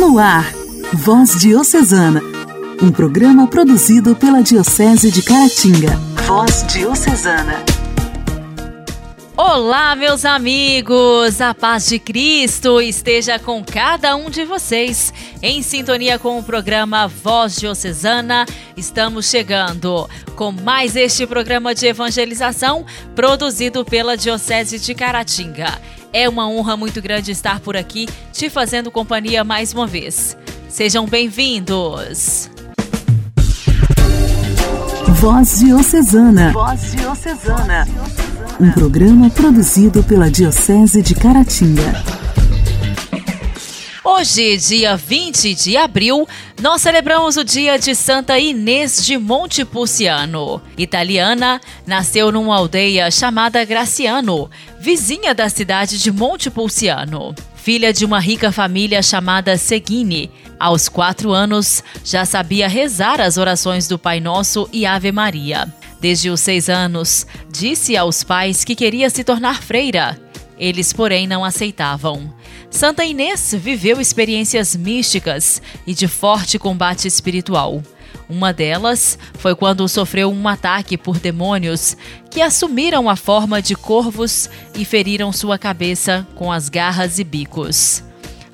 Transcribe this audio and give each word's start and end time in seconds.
No 0.00 0.18
ar, 0.18 0.50
Voz 0.94 1.38
Diocesana, 1.38 2.22
um 2.82 2.90
programa 2.90 3.46
produzido 3.46 4.16
pela 4.16 4.42
Diocese 4.42 5.10
de 5.10 5.20
Caratinga. 5.20 5.94
Voz 6.26 6.64
Diocesana. 6.68 7.62
Olá, 9.36 9.94
meus 9.94 10.24
amigos! 10.24 11.42
A 11.42 11.52
paz 11.52 11.86
de 11.86 11.98
Cristo 11.98 12.80
esteja 12.80 13.38
com 13.38 13.62
cada 13.62 14.16
um 14.16 14.30
de 14.30 14.42
vocês. 14.46 15.12
Em 15.42 15.60
sintonia 15.60 16.18
com 16.18 16.38
o 16.38 16.42
programa 16.42 17.06
Voz 17.06 17.56
Diocesana, 17.56 18.46
estamos 18.78 19.26
chegando 19.26 20.08
com 20.34 20.50
mais 20.50 20.96
este 20.96 21.26
programa 21.26 21.74
de 21.74 21.86
evangelização 21.86 22.86
produzido 23.14 23.84
pela 23.84 24.16
Diocese 24.16 24.78
de 24.78 24.94
Caratinga. 24.94 25.78
É 26.12 26.28
uma 26.28 26.48
honra 26.48 26.76
muito 26.76 27.00
grande 27.00 27.30
estar 27.30 27.60
por 27.60 27.76
aqui, 27.76 28.08
te 28.32 28.50
fazendo 28.50 28.90
companhia 28.90 29.44
mais 29.44 29.72
uma 29.72 29.86
vez. 29.86 30.36
Sejam 30.68 31.06
bem-vindos! 31.06 32.50
Voz 35.20 35.60
Diocesana. 35.60 36.52
Voz 36.52 36.92
Diocesana. 36.92 37.86
Um 38.58 38.72
programa 38.72 39.30
produzido 39.30 40.02
pela 40.02 40.30
Diocese 40.30 41.00
de 41.00 41.14
Caratinga. 41.14 42.02
Hoje, 44.12 44.56
dia 44.56 44.96
20 44.96 45.54
de 45.54 45.76
abril, 45.76 46.28
nós 46.60 46.82
celebramos 46.82 47.36
o 47.36 47.44
dia 47.44 47.78
de 47.78 47.94
Santa 47.94 48.36
Inês 48.40 49.06
de 49.06 49.16
Montepulciano. 49.16 50.60
Italiana, 50.76 51.60
nasceu 51.86 52.32
numa 52.32 52.56
aldeia 52.56 53.08
chamada 53.08 53.64
Graciano, 53.64 54.50
vizinha 54.80 55.32
da 55.32 55.48
cidade 55.48 55.96
de 55.96 56.10
Montepulciano. 56.10 57.32
Filha 57.54 57.92
de 57.92 58.04
uma 58.04 58.18
rica 58.18 58.50
família 58.50 59.00
chamada 59.00 59.56
Seguini, 59.56 60.28
aos 60.58 60.88
quatro 60.88 61.30
anos 61.30 61.82
já 62.04 62.24
sabia 62.24 62.68
rezar 62.68 63.20
as 63.20 63.38
orações 63.38 63.86
do 63.86 63.96
Pai 63.96 64.18
Nosso 64.18 64.68
e 64.72 64.84
Ave 64.84 65.12
Maria. 65.12 65.72
Desde 66.00 66.30
os 66.30 66.40
seis 66.40 66.68
anos, 66.68 67.26
disse 67.48 67.96
aos 67.96 68.24
pais 68.24 68.64
que 68.64 68.74
queria 68.74 69.08
se 69.08 69.22
tornar 69.22 69.62
freira. 69.62 70.20
Eles, 70.58 70.92
porém, 70.92 71.28
não 71.28 71.44
aceitavam. 71.44 72.39
Santa 72.70 73.04
Inês 73.04 73.52
viveu 73.58 74.00
experiências 74.00 74.76
místicas 74.76 75.60
e 75.86 75.92
de 75.92 76.06
forte 76.06 76.58
combate 76.58 77.08
espiritual. 77.08 77.82
Uma 78.28 78.52
delas 78.52 79.18
foi 79.34 79.56
quando 79.56 79.88
sofreu 79.88 80.30
um 80.30 80.46
ataque 80.46 80.96
por 80.96 81.18
demônios 81.18 81.96
que 82.30 82.40
assumiram 82.40 83.10
a 83.10 83.16
forma 83.16 83.60
de 83.60 83.74
corvos 83.74 84.48
e 84.74 84.84
feriram 84.84 85.32
sua 85.32 85.58
cabeça 85.58 86.26
com 86.36 86.50
as 86.50 86.68
garras 86.68 87.18
e 87.18 87.24
bicos. 87.24 88.04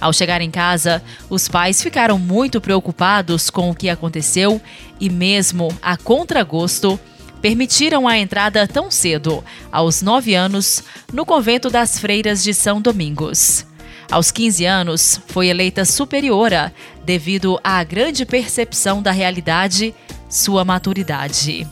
Ao 0.01 0.13
chegar 0.13 0.41
em 0.41 0.51
casa, 0.51 1.03
os 1.29 1.47
pais 1.47 1.83
ficaram 1.83 2.19
muito 2.19 2.61
preocupados 2.61 3.51
com 3.51 3.71
o 3.71 3.75
que 3.75 3.89
aconteceu 3.89 4.61
e, 4.99 5.11
mesmo 5.11 5.69
a 5.83 5.97
contragosto, 5.97 6.99
permitiram 7.41 8.09
a 8.09 8.19
entrada 8.19 8.67
tão 8.67 8.91
cedo, 8.91 9.45
aos 9.71 10.01
nove 10.03 10.35
anos, 10.35 10.83
no 11.13 11.25
convento 11.25 11.71
das 11.71 11.99
Freiras 11.99 12.43
de 12.43 12.53
São 12.53 12.81
Domingos. 12.81 13.65
Aos 14.11 14.31
15 14.31 14.65
anos, 14.65 15.21
foi 15.27 15.49
eleita 15.49 15.85
superiora 15.85 16.73
devido 17.05 17.59
à 17.63 17.83
grande 17.83 18.25
percepção 18.25 19.03
da 19.03 19.11
realidade, 19.11 19.95
sua 20.29 20.65
maturidade. 20.65 21.67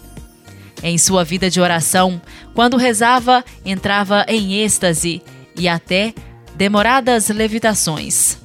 Em 0.83 0.99
sua 0.99 1.25
vida 1.25 1.49
de 1.49 1.61
oração, 1.61 2.21
quando 2.55 2.77
rezava, 2.77 3.45
entrava 3.65 4.25
em 4.29 4.55
êxtase 4.55 5.23
e 5.57 5.69
até 5.69 6.13
demoradas 6.57 7.29
levitações. 7.29 8.37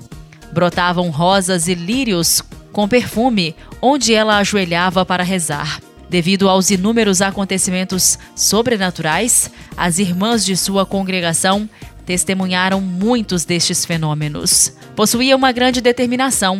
Brotavam 0.51 1.09
rosas 1.09 1.67
e 1.67 1.73
lírios 1.73 2.41
com 2.71 2.87
perfume 2.87 3.55
onde 3.81 4.13
ela 4.13 4.37
ajoelhava 4.37 5.05
para 5.05 5.23
rezar. 5.23 5.81
Devido 6.09 6.49
aos 6.49 6.71
inúmeros 6.71 7.21
acontecimentos 7.21 8.17
sobrenaturais, 8.35 9.51
as 9.77 9.99
irmãs 9.99 10.43
de 10.43 10.57
sua 10.57 10.85
congregação 10.85 11.69
testemunharam 12.09 12.81
muitos 12.81 13.45
destes 13.45 13.85
fenômenos. 13.85 14.73
Possuía 14.95 15.35
uma 15.35 15.51
grande 15.51 15.79
determinação, 15.79 16.59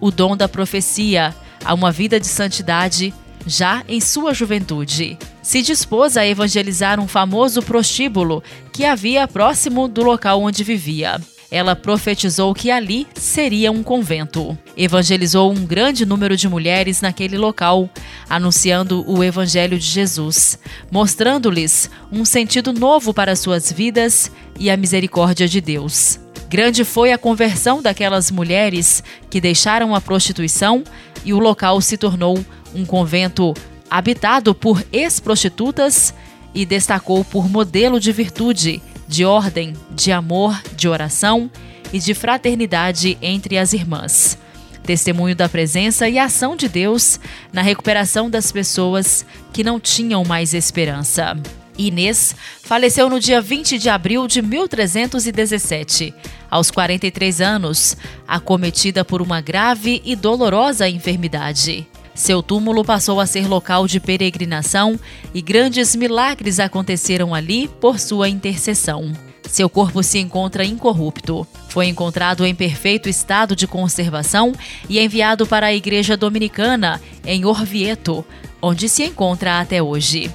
o 0.00 0.10
dom 0.10 0.36
da 0.36 0.48
profecia, 0.48 1.32
a 1.64 1.72
uma 1.72 1.92
vida 1.92 2.18
de 2.18 2.26
santidade 2.26 3.14
já 3.46 3.84
em 3.86 4.00
sua 4.00 4.34
juventude. 4.34 5.16
Se 5.40 5.62
dispôs 5.62 6.16
a 6.16 6.26
evangelizar 6.26 6.98
um 6.98 7.06
famoso 7.06 7.62
prostíbulo 7.62 8.42
que 8.72 8.84
havia 8.84 9.28
próximo 9.28 9.86
do 9.86 10.02
local 10.02 10.42
onde 10.42 10.64
vivia 10.64 11.20
ela 11.50 11.74
profetizou 11.74 12.54
que 12.54 12.70
ali 12.70 13.06
seria 13.14 13.72
um 13.72 13.82
convento. 13.82 14.56
Evangelizou 14.76 15.50
um 15.50 15.64
grande 15.64 16.04
número 16.04 16.36
de 16.36 16.48
mulheres 16.48 17.00
naquele 17.00 17.38
local, 17.38 17.88
anunciando 18.28 19.04
o 19.10 19.24
Evangelho 19.24 19.78
de 19.78 19.86
Jesus, 19.86 20.58
mostrando-lhes 20.90 21.90
um 22.12 22.24
sentido 22.24 22.72
novo 22.72 23.14
para 23.14 23.34
suas 23.34 23.72
vidas 23.72 24.30
e 24.58 24.70
a 24.70 24.76
misericórdia 24.76 25.48
de 25.48 25.60
Deus. 25.60 26.20
Grande 26.50 26.84
foi 26.84 27.12
a 27.12 27.18
conversão 27.18 27.82
daquelas 27.82 28.30
mulheres 28.30 29.02
que 29.30 29.40
deixaram 29.40 29.94
a 29.94 30.00
prostituição 30.00 30.82
e 31.24 31.32
o 31.32 31.38
local 31.38 31.80
se 31.80 31.96
tornou 31.96 32.42
um 32.74 32.84
convento 32.84 33.54
habitado 33.90 34.54
por 34.54 34.84
ex-prostitutas 34.92 36.14
e 36.54 36.64
destacou 36.64 37.24
por 37.24 37.48
modelo 37.48 38.00
de 38.00 38.12
virtude 38.12 38.82
de 39.08 39.24
ordem, 39.24 39.74
de 39.90 40.12
amor, 40.12 40.60
de 40.76 40.86
oração 40.86 41.50
e 41.92 41.98
de 41.98 42.14
fraternidade 42.14 43.16
entre 43.22 43.56
as 43.56 43.72
irmãs. 43.72 44.38
Testemunho 44.84 45.34
da 45.34 45.48
presença 45.48 46.08
e 46.08 46.18
ação 46.18 46.54
de 46.54 46.68
Deus 46.68 47.18
na 47.52 47.62
recuperação 47.62 48.30
das 48.30 48.52
pessoas 48.52 49.24
que 49.52 49.64
não 49.64 49.80
tinham 49.80 50.22
mais 50.24 50.54
esperança. 50.54 51.36
Inês 51.76 52.34
faleceu 52.62 53.08
no 53.08 53.20
dia 53.20 53.40
20 53.40 53.78
de 53.78 53.88
abril 53.88 54.26
de 54.26 54.42
1317, 54.42 56.12
aos 56.50 56.70
43 56.70 57.40
anos, 57.40 57.96
acometida 58.26 59.04
por 59.04 59.22
uma 59.22 59.40
grave 59.40 60.02
e 60.04 60.16
dolorosa 60.16 60.88
enfermidade. 60.88 61.86
Seu 62.18 62.42
túmulo 62.42 62.84
passou 62.84 63.20
a 63.20 63.26
ser 63.26 63.46
local 63.46 63.86
de 63.86 64.00
peregrinação 64.00 64.98
e 65.32 65.40
grandes 65.40 65.94
milagres 65.94 66.58
aconteceram 66.58 67.32
ali 67.32 67.68
por 67.80 68.00
sua 68.00 68.28
intercessão. 68.28 69.12
Seu 69.48 69.70
corpo 69.70 70.02
se 70.02 70.18
encontra 70.18 70.64
incorrupto. 70.64 71.46
Foi 71.68 71.86
encontrado 71.86 72.44
em 72.44 72.56
perfeito 72.56 73.08
estado 73.08 73.54
de 73.54 73.68
conservação 73.68 74.52
e 74.88 74.98
enviado 74.98 75.46
para 75.46 75.68
a 75.68 75.72
Igreja 75.72 76.16
Dominicana, 76.16 77.00
em 77.24 77.44
Orvieto, 77.44 78.24
onde 78.60 78.88
se 78.88 79.04
encontra 79.04 79.60
até 79.60 79.80
hoje. 79.80 80.28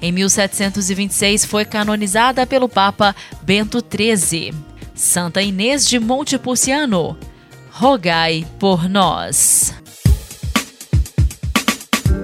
Em 0.00 0.10
1726 0.12 1.44
foi 1.44 1.66
canonizada 1.66 2.46
pelo 2.46 2.66
Papa 2.66 3.14
Bento 3.42 3.84
XIII. 3.84 4.54
Santa 4.94 5.42
Inês 5.42 5.86
de 5.86 5.98
Montepulciano, 5.98 7.14
rogai 7.70 8.46
por 8.58 8.88
nós. 8.88 9.74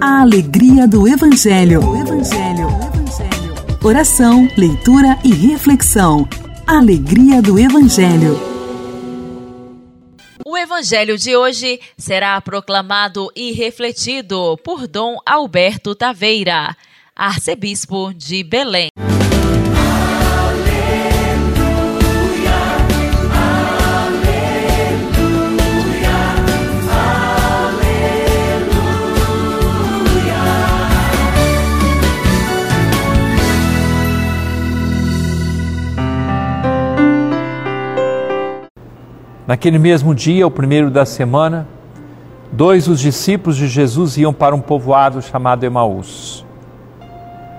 A 0.04 0.22
alegria 0.22 0.88
do 0.88 1.06
Evangelho. 1.06 1.80
Evangelho. 1.94 2.66
Oração, 3.84 4.48
leitura 4.58 5.16
e 5.22 5.32
reflexão. 5.32 6.28
Alegria 6.66 7.40
do 7.40 7.56
Evangelho. 7.56 8.36
O 10.44 10.58
Evangelho 10.58 11.16
de 11.16 11.36
hoje 11.36 11.78
será 11.96 12.40
proclamado 12.40 13.30
e 13.36 13.52
refletido 13.52 14.58
por 14.64 14.88
Dom 14.88 15.18
Alberto 15.24 15.94
Taveira, 15.94 16.76
arcebispo 17.14 18.12
de 18.12 18.42
Belém. 18.42 18.88
Naquele 39.52 39.78
mesmo 39.78 40.14
dia, 40.14 40.46
o 40.46 40.50
primeiro 40.50 40.90
da 40.90 41.04
semana, 41.04 41.68
dois 42.50 42.86
dos 42.86 42.98
discípulos 42.98 43.54
de 43.54 43.68
Jesus 43.68 44.16
iam 44.16 44.32
para 44.32 44.54
um 44.54 44.60
povoado 44.62 45.20
chamado 45.20 45.62
Emaús, 45.62 46.42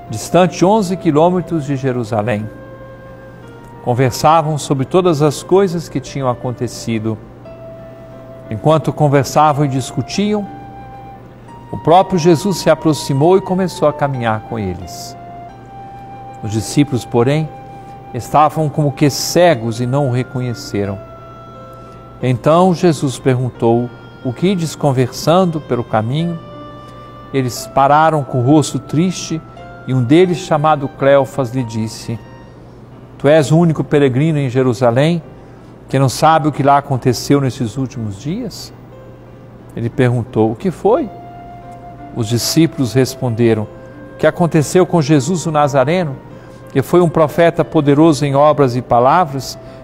distante 0.10 0.66
11 0.66 0.98
quilômetros 0.98 1.68
de 1.68 1.76
Jerusalém. 1.76 2.50
Conversavam 3.84 4.58
sobre 4.58 4.86
todas 4.86 5.22
as 5.22 5.44
coisas 5.44 5.88
que 5.88 6.00
tinham 6.00 6.28
acontecido. 6.28 7.16
Enquanto 8.50 8.92
conversavam 8.92 9.64
e 9.64 9.68
discutiam, 9.68 10.48
o 11.72 11.78
próprio 11.78 12.18
Jesus 12.18 12.58
se 12.58 12.72
aproximou 12.72 13.38
e 13.38 13.42
começou 13.42 13.88
a 13.88 13.94
caminhar 13.94 14.42
com 14.50 14.58
eles. 14.58 15.16
Os 16.44 16.52
discípulos, 16.52 17.06
porém, 17.06 17.48
estavam 18.16 18.68
como 18.68 18.92
que 18.92 19.12
cegos 19.12 19.80
e 19.80 19.86
não 19.86 20.08
o 20.08 20.12
reconheceram. 20.12 21.13
Então 22.26 22.74
Jesus 22.74 23.20
perguntou: 23.20 23.90
O 24.24 24.32
que 24.32 24.48
ides 24.48 24.78
conversando 24.78 25.60
pelo 25.60 25.84
caminho? 25.84 26.40
Eles 27.34 27.68
pararam 27.68 28.24
com 28.24 28.40
o 28.40 28.46
rosto 28.46 28.80
triste 28.80 29.42
e 29.86 29.94
um 29.94 30.02
deles, 30.02 30.38
chamado 30.38 30.88
Cleofas, 30.88 31.54
lhe 31.54 31.64
disse: 31.66 32.18
Tu 33.18 33.28
és 33.28 33.52
o 33.52 33.58
único 33.58 33.84
peregrino 33.84 34.40
em 34.40 34.50
Jerusalém 34.50 35.22
que 35.90 36.00
não 36.00 36.08
sabe 36.08 36.48
o 36.48 36.52
que 36.52 36.64
lá 36.64 36.78
aconteceu 36.78 37.42
nesses 37.42 37.76
últimos 37.76 38.18
dias? 38.18 38.74
Ele 39.76 39.90
perguntou: 39.90 40.54
O 40.54 40.56
que 40.56 40.72
foi? 40.72 41.10
Os 42.16 42.30
discípulos 42.30 42.94
responderam: 42.94 43.68
O 44.14 44.18
que 44.18 44.26
aconteceu 44.26 44.86
com 44.86 45.02
Jesus 45.02 45.46
o 45.46 45.52
Nazareno, 45.52 46.16
que 46.72 46.82
foi 46.82 47.02
um 47.02 47.10
profeta 47.10 47.66
poderoso 47.66 48.26
em 48.26 48.34
obras 48.34 48.78
e 48.78 48.82
palavras 48.82 49.60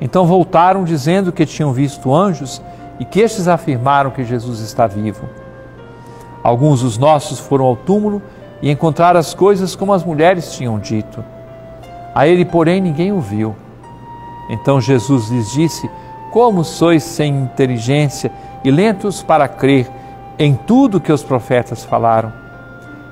Então 0.00 0.24
voltaram 0.24 0.84
dizendo 0.84 1.32
que 1.32 1.44
tinham 1.44 1.72
visto 1.72 2.14
anjos 2.14 2.62
e 2.98 3.04
que 3.04 3.20
estes 3.20 3.48
afirmaram 3.48 4.10
que 4.10 4.24
Jesus 4.24 4.60
está 4.60 4.86
vivo. 4.86 5.28
Alguns 6.42 6.82
dos 6.82 6.96
nossos 6.96 7.38
foram 7.38 7.66
ao 7.66 7.76
túmulo 7.76 8.22
e 8.62 8.70
encontraram 8.70 9.20
as 9.20 9.34
coisas 9.34 9.76
como 9.76 9.92
as 9.92 10.04
mulheres 10.04 10.52
tinham 10.52 10.78
dito. 10.78 11.22
A 12.14 12.26
ele, 12.26 12.44
porém, 12.44 12.80
ninguém 12.80 13.12
o 13.12 13.20
viu. 13.20 13.54
Então 14.48 14.80
Jesus 14.80 15.28
lhes 15.28 15.52
disse: 15.52 15.88
Como 16.32 16.64
sois 16.64 17.02
sem 17.02 17.42
inteligência 17.42 18.32
e 18.64 18.70
lentos 18.70 19.22
para 19.22 19.46
crer 19.46 19.88
em 20.38 20.54
tudo 20.54 21.00
que 21.00 21.12
os 21.12 21.22
profetas 21.22 21.84
falaram? 21.84 22.32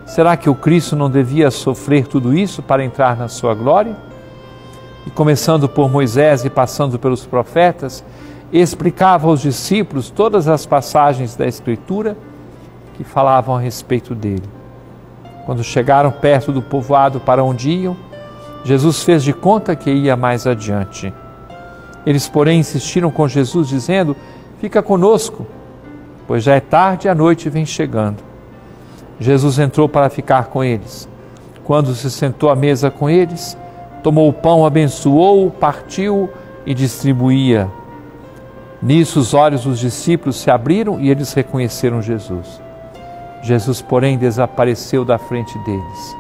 Será 0.07 0.37
que 0.39 0.49
o 0.49 0.55
Cristo 0.55 0.97
não 0.97 1.11
devia 1.11 1.51
sofrer 1.51 2.07
tudo 2.07 2.37
isso 2.37 2.63
para 2.63 2.83
entrar 2.83 3.17
na 3.17 3.29
sua 3.29 3.55
glória? 3.55 3.95
E 5.09 5.11
começando 5.11 5.71
por 5.71 5.91
Moisés 5.91 6.45
e 6.45 6.51
passando 6.51 6.99
pelos 6.99 7.25
profetas, 7.25 8.05
explicava 8.53 9.27
aos 9.27 9.41
discípulos 9.41 10.11
todas 10.11 10.47
as 10.47 10.67
passagens 10.67 11.35
da 11.35 11.47
Escritura 11.47 12.15
que 12.95 13.03
falavam 13.05 13.57
a 13.57 13.59
respeito 13.59 14.15
dele. 14.15 14.43
Quando 15.47 15.65
chegaram 15.65 16.13
perto 16.13 16.53
do 16.53 16.61
povoado 16.61 17.21
para 17.21 17.43
onde 17.43 17.71
iam, 17.71 17.97
Jesus 18.63 19.03
fez 19.03 19.25
de 19.25 19.33
conta 19.33 19.75
que 19.75 19.91
ia 19.91 20.15
mais 20.15 20.47
adiante. 20.47 21.11
Eles, 22.05 22.29
porém, 22.29 22.61
insistiram 22.61 23.11
com 23.11 23.27
Jesus, 23.27 23.67
dizendo: 23.67 24.15
Fica 24.61 24.83
conosco, 24.83 25.47
pois 26.27 26.45
já 26.45 26.55
é 26.55 26.61
tarde 26.61 27.07
e 27.07 27.11
a 27.11 27.15
noite 27.15 27.49
vem 27.49 27.65
chegando. 27.65 28.19
Jesus 29.19 29.59
entrou 29.59 29.89
para 29.89 30.11
ficar 30.11 30.49
com 30.49 30.63
eles. 30.63 31.09
Quando 31.65 31.95
se 31.95 32.11
sentou 32.11 32.51
à 32.51 32.57
mesa 32.57 32.91
com 32.91 33.09
eles, 33.09 33.57
tomou 34.03 34.29
o 34.29 34.33
pão, 34.33 34.65
abençoou, 34.65 35.51
partiu 35.51 36.31
e 36.65 36.75
distribuía. 36.75 37.69
Nisso 38.81 39.19
os 39.19 39.35
olhos 39.35 39.65
dos 39.65 39.79
discípulos 39.79 40.37
se 40.37 40.51
abriram 40.51 41.01
e 41.01 41.11
eles 41.11 41.33
reconheceram 41.33 42.01
Jesus. 42.01 42.61
Jesus, 43.43 43.83
porém, 43.83 44.19
desapareceu 44.19 45.05
da 45.05 45.19
frente 45.19 45.59
deles. 45.61 46.17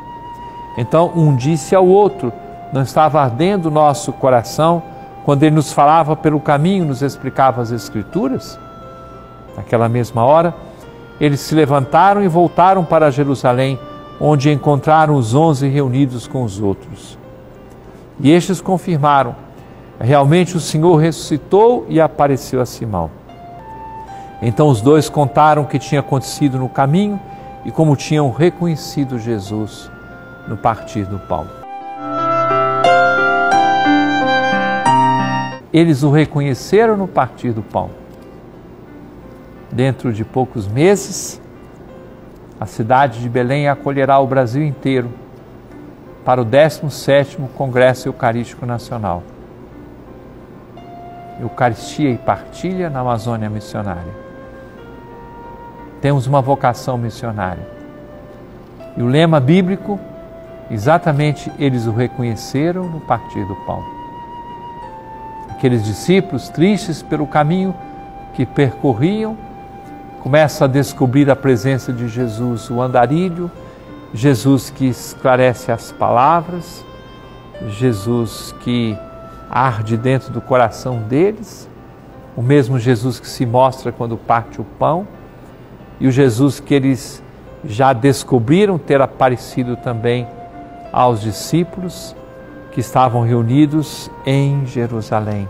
Então 0.77 1.13
um 1.15 1.35
disse 1.37 1.75
ao 1.75 1.87
outro: 1.87 2.33
Não 2.73 2.83
estava 2.83 3.21
ardendo 3.21 3.67
o 3.67 3.71
nosso 3.71 4.13
coração 4.13 4.83
quando 5.25 5.43
ele 5.43 5.57
nos 5.57 5.73
falava 5.73 6.17
pelo 6.17 6.41
caminho, 6.41 6.87
nos 6.87 7.03
explicava 7.03 7.61
as 7.61 7.71
Escrituras? 7.71 8.59
Naquela 9.57 9.89
mesma 9.89 10.25
hora, 10.25 10.55
eles 11.21 11.41
se 11.41 11.55
levantaram 11.55 12.23
e 12.23 12.29
voltaram 12.29 12.85
para 12.85 13.11
Jerusalém, 13.11 13.79
onde 14.21 14.51
encontraram 14.51 15.15
os 15.15 15.35
onze 15.35 15.69
reunidos 15.69 16.27
com 16.27 16.45
os 16.45 16.61
outros. 16.61 17.19
E 18.21 18.31
estes 18.31 18.61
confirmaram: 18.61 19.35
realmente 20.01 20.57
o 20.57 20.61
Senhor 20.61 20.97
ressuscitou 20.97 21.87
e 21.89 22.01
apareceu 22.01 22.61
a 22.61 22.67
Simão. 22.67 23.11
Então 24.41 24.69
os 24.69 24.81
dois 24.81 25.09
contaram 25.09 25.63
o 25.63 25.67
que 25.67 25.79
tinha 25.79 26.01
acontecido 26.01 26.59
no 26.59 26.69
caminho 26.69 27.21
e 27.65 27.71
como 27.71 27.97
tinham 27.97 28.31
reconhecido 28.31 29.19
Jesus 29.19 29.91
no 30.47 30.57
partir 30.57 31.05
do 31.05 31.19
pão. 31.19 31.47
Eles 35.73 36.03
o 36.03 36.11
reconheceram 36.11 36.97
no 36.97 37.07
partir 37.07 37.53
do 37.53 37.63
pão. 37.63 37.91
Dentro 39.71 40.13
de 40.13 40.25
poucos 40.25 40.67
meses, 40.67 41.41
a 42.59 42.65
cidade 42.65 43.21
de 43.21 43.29
Belém 43.29 43.69
acolherá 43.69 44.19
o 44.19 44.27
Brasil 44.27 44.65
inteiro 44.65 45.11
para 46.29 46.43
o 46.43 46.45
17º 46.45 47.49
Congresso 47.57 48.07
Eucarístico 48.07 48.67
Nacional. 48.67 49.23
Eucaristia 51.41 52.11
e 52.11 52.19
partilha 52.19 52.91
na 52.91 53.01
Amazônia 53.01 53.49
Missionária. 53.49 54.13
Temos 56.03 56.27
uma 56.27 56.43
vocação 56.43 56.99
missionária. 56.99 57.67
E 58.95 59.03
o 59.03 59.07
lema 59.07 59.41
bíblico, 59.41 59.99
exatamente 60.71 61.51
eles 61.59 61.87
o 61.87 61.93
reconheceram 61.93 62.85
no 62.85 63.01
partir 63.01 63.47
do 63.47 63.57
pão. 63.65 63.83
Aqueles 65.49 65.83
discípulos 65.83 66.51
tristes 66.51 67.03
pelo 67.03 67.27
caminho 67.27 67.75
que 68.35 68.45
percorriam, 68.45 69.35
começam 70.21 70.67
a 70.67 70.69
descobrir 70.69 71.31
a 71.31 71.35
presença 71.35 71.91
de 71.91 72.07
Jesus, 72.07 72.69
o 72.69 72.83
andarilho, 72.83 73.51
Jesus 74.13 74.71
que 74.71 74.87
esclarece 74.87 75.71
as 75.71 75.93
palavras, 75.93 76.85
Jesus 77.69 78.55
que 78.61 78.97
arde 79.51 79.97
dentro 79.97 80.33
do 80.33 80.41
coração 80.41 80.99
deles, 81.03 81.69
o 82.37 82.43
mesmo 82.43 82.79
Jesus 82.79 83.19
que 83.21 83.29
se 83.29 83.45
mostra 83.45 83.93
quando 83.93 84.17
parte 84.17 84.61
o 84.61 84.65
pão, 84.65 85.07
e 86.01 86.07
o 86.07 86.13
Jesus 86.13 86.61
que 86.61 86.75
eles 86.75 87.23
já 87.65 87.93
descobriram 87.93 88.79
ter 88.79 89.01
aparecido 89.01 89.77
também 89.77 90.27
aos 90.93 91.21
discípulos 91.21 92.15
que 92.73 92.81
estavam 92.81 93.23
reunidos 93.23 94.11
em 94.25 94.65
Jerusalém. 94.65 95.49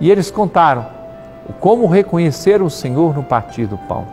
E 0.00 0.10
eles 0.10 0.30
contaram 0.30 0.86
como 1.60 1.86
reconhecer 1.86 2.62
o 2.62 2.70
Senhor 2.70 3.14
no 3.14 3.22
partir 3.22 3.66
do 3.66 3.78
pão. 3.78 4.06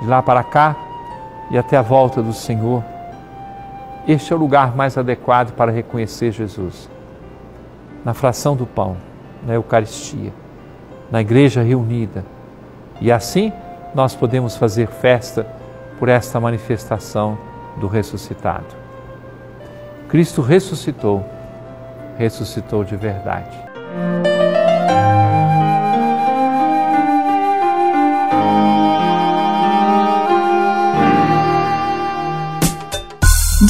De 0.00 0.08
lá 0.08 0.22
para 0.22 0.42
cá, 0.42 0.76
e 1.50 1.58
até 1.58 1.76
a 1.76 1.82
volta 1.82 2.22
do 2.22 2.32
Senhor, 2.32 2.82
este 4.06 4.32
é 4.32 4.36
o 4.36 4.38
lugar 4.38 4.74
mais 4.74 4.98
adequado 4.98 5.52
para 5.52 5.70
reconhecer 5.70 6.32
Jesus. 6.32 6.90
Na 8.04 8.14
fração 8.14 8.56
do 8.56 8.66
pão, 8.66 8.96
na 9.46 9.54
Eucaristia, 9.54 10.32
na 11.10 11.20
igreja 11.20 11.62
reunida. 11.62 12.24
E 13.00 13.12
assim 13.12 13.52
nós 13.94 14.14
podemos 14.14 14.56
fazer 14.56 14.88
festa 14.88 15.46
por 15.98 16.08
esta 16.08 16.40
manifestação 16.40 17.38
do 17.76 17.86
ressuscitado. 17.86 18.74
Cristo 20.08 20.42
ressuscitou, 20.42 21.24
ressuscitou 22.18 22.84
de 22.84 22.96
verdade. 22.96 24.41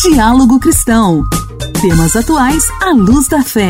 Diálogo 0.02 0.58
Cristão. 0.58 1.22
Temas 1.80 2.16
atuais 2.16 2.64
à 2.82 2.90
luz 2.90 3.28
da 3.28 3.40
fé. 3.40 3.68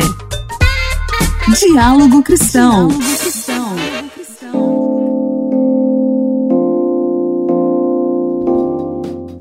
Diálogo 1.59 2.23
Cristão. 2.23 2.87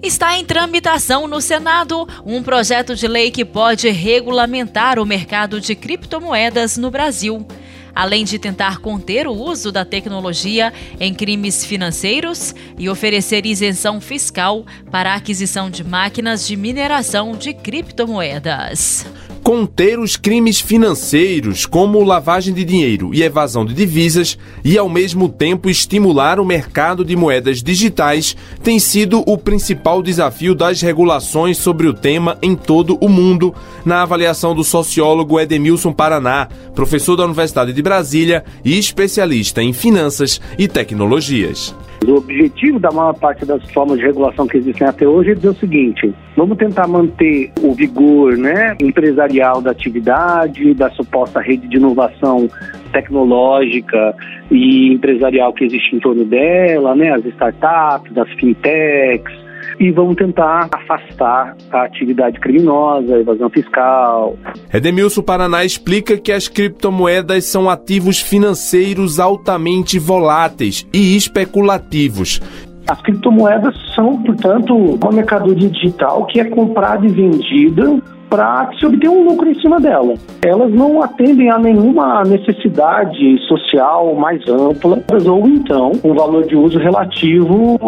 Está 0.02 0.37
em 0.37 0.44
tramitação 0.44 1.26
no 1.26 1.40
Senado 1.40 2.06
um 2.26 2.42
projeto 2.42 2.94
de 2.94 3.08
lei 3.08 3.30
que 3.30 3.46
pode 3.46 3.88
regulamentar 3.88 4.99
o 4.99 5.06
mercado 5.06 5.62
de 5.62 5.75
criptomoedas 5.75 6.76
no 6.76 6.90
Brasil 6.90 7.46
além 7.94 8.25
de 8.25 8.38
tentar 8.38 8.78
conter 8.78 9.26
o 9.26 9.32
uso 9.32 9.70
da 9.70 9.84
tecnologia 9.84 10.72
em 10.99 11.14
crimes 11.14 11.64
financeiros 11.64 12.54
e 12.78 12.88
oferecer 12.88 13.46
isenção 13.46 14.00
fiscal 14.00 14.64
para 14.90 15.12
a 15.12 15.16
aquisição 15.16 15.70
de 15.70 15.84
máquinas 15.84 16.46
de 16.46 16.56
mineração 16.56 17.32
de 17.32 17.52
criptomoedas. 17.54 19.06
Conter 19.42 19.99
os 19.99 20.16
crimes 20.16 20.61
financeiros, 20.61 21.66
como 21.66 22.02
lavagem 22.04 22.54
de 22.54 22.64
dinheiro 22.64 23.12
e 23.12 23.22
evasão 23.22 23.64
de 23.64 23.75
divisas, 23.75 24.38
e 24.64 24.78
ao 24.78 24.88
mesmo 24.88 25.28
tempo 25.28 25.68
estimular 25.68 26.38
o 26.38 26.44
mercado 26.44 27.04
de 27.04 27.16
moedas 27.16 27.62
digitais, 27.62 28.37
tem 28.62 28.78
sido 28.78 29.22
o 29.26 29.37
principal 29.37 30.02
desafio 30.02 30.54
das 30.54 30.80
regulações 30.80 31.58
sobre 31.58 31.88
o 31.88 31.94
tema 31.94 32.38
em 32.40 32.54
todo 32.54 32.96
o 33.00 33.08
mundo, 33.08 33.54
na 33.84 34.02
avaliação 34.02 34.54
do 34.54 34.62
sociólogo 34.62 35.40
Edemilson 35.40 35.92
Paraná, 35.92 36.49
professor 36.75 37.16
da 37.16 37.25
Universidade 37.25 37.72
de 37.72 37.82
Brasília 37.82 38.44
e 38.64 38.78
especialista 38.78 39.62
em 39.62 39.72
finanças 39.72 40.40
e 40.56 40.68
tecnologias. 40.68 41.75
O 42.06 42.16
objetivo 42.16 42.80
da 42.80 42.90
maior 42.90 43.14
parte 43.14 43.47
das 43.47 43.62
formas 43.71 43.99
de 43.99 44.04
regulação 44.04 44.47
que 44.47 44.56
existem 44.56 44.87
até 44.87 45.06
hoje 45.06 45.30
é 45.30 45.35
dizer 45.35 45.50
o 45.50 45.54
seguinte: 45.54 46.12
vamos 46.37 46.59
tentar 46.59 46.88
manter 46.88 47.52
o 47.62 47.73
vigor 47.75 48.37
né, 48.37 48.76
empresarial 48.80 49.62
da 49.62 49.71
atividade, 49.71 50.75
da 50.75 50.90
suposta 50.90 51.40
rede 51.40 51.68
de 51.68 51.76
inovação 51.76 52.49
tecnológica 52.92 54.14
e 54.50 54.92
empresarial 54.92 55.52
que 55.52 55.64
existe 55.64 55.97
em 55.97 56.00
torno 56.00 56.25
dela, 56.25 56.94
né, 56.94 57.12
as 57.12 57.25
startups, 57.25 58.16
as 58.18 58.30
fintechs, 58.32 59.41
e 59.82 59.90
vamos 59.90 60.14
tentar 60.14 60.68
afastar 60.72 61.56
a 61.72 61.82
atividade 61.82 62.38
criminosa, 62.38 63.16
a 63.16 63.18
evasão 63.18 63.50
fiscal. 63.50 64.36
Edemilson 64.72 65.22
Paraná 65.22 65.64
explica 65.64 66.16
que 66.16 66.30
as 66.30 66.46
criptomoedas 66.46 67.46
são 67.46 67.68
ativos 67.68 68.20
financeiros 68.20 69.18
altamente 69.18 69.98
voláteis 69.98 70.86
e 70.94 71.16
especulativos. 71.16 72.40
As 72.88 73.00
criptomoedas 73.02 73.74
são, 73.94 74.22
portanto, 74.22 74.76
uma 74.76 75.10
mercadoria 75.10 75.68
digital 75.68 76.26
que 76.26 76.38
é 76.38 76.44
comprada 76.44 77.04
e 77.04 77.08
vendida 77.08 78.00
para 78.32 78.70
se 78.78 78.86
obter 78.86 79.10
um 79.10 79.24
lucro 79.24 79.46
em 79.46 79.60
cima 79.60 79.78
dela. 79.78 80.14
Elas 80.40 80.72
não 80.72 81.02
atendem 81.02 81.50
a 81.50 81.58
nenhuma 81.58 82.22
necessidade 82.22 83.38
social 83.46 84.14
mais 84.14 84.40
ampla, 84.48 85.04
ou 85.30 85.46
então 85.46 85.92
um 86.02 86.14
valor 86.14 86.46
de 86.46 86.56
uso 86.56 86.78
relativo 86.78 87.78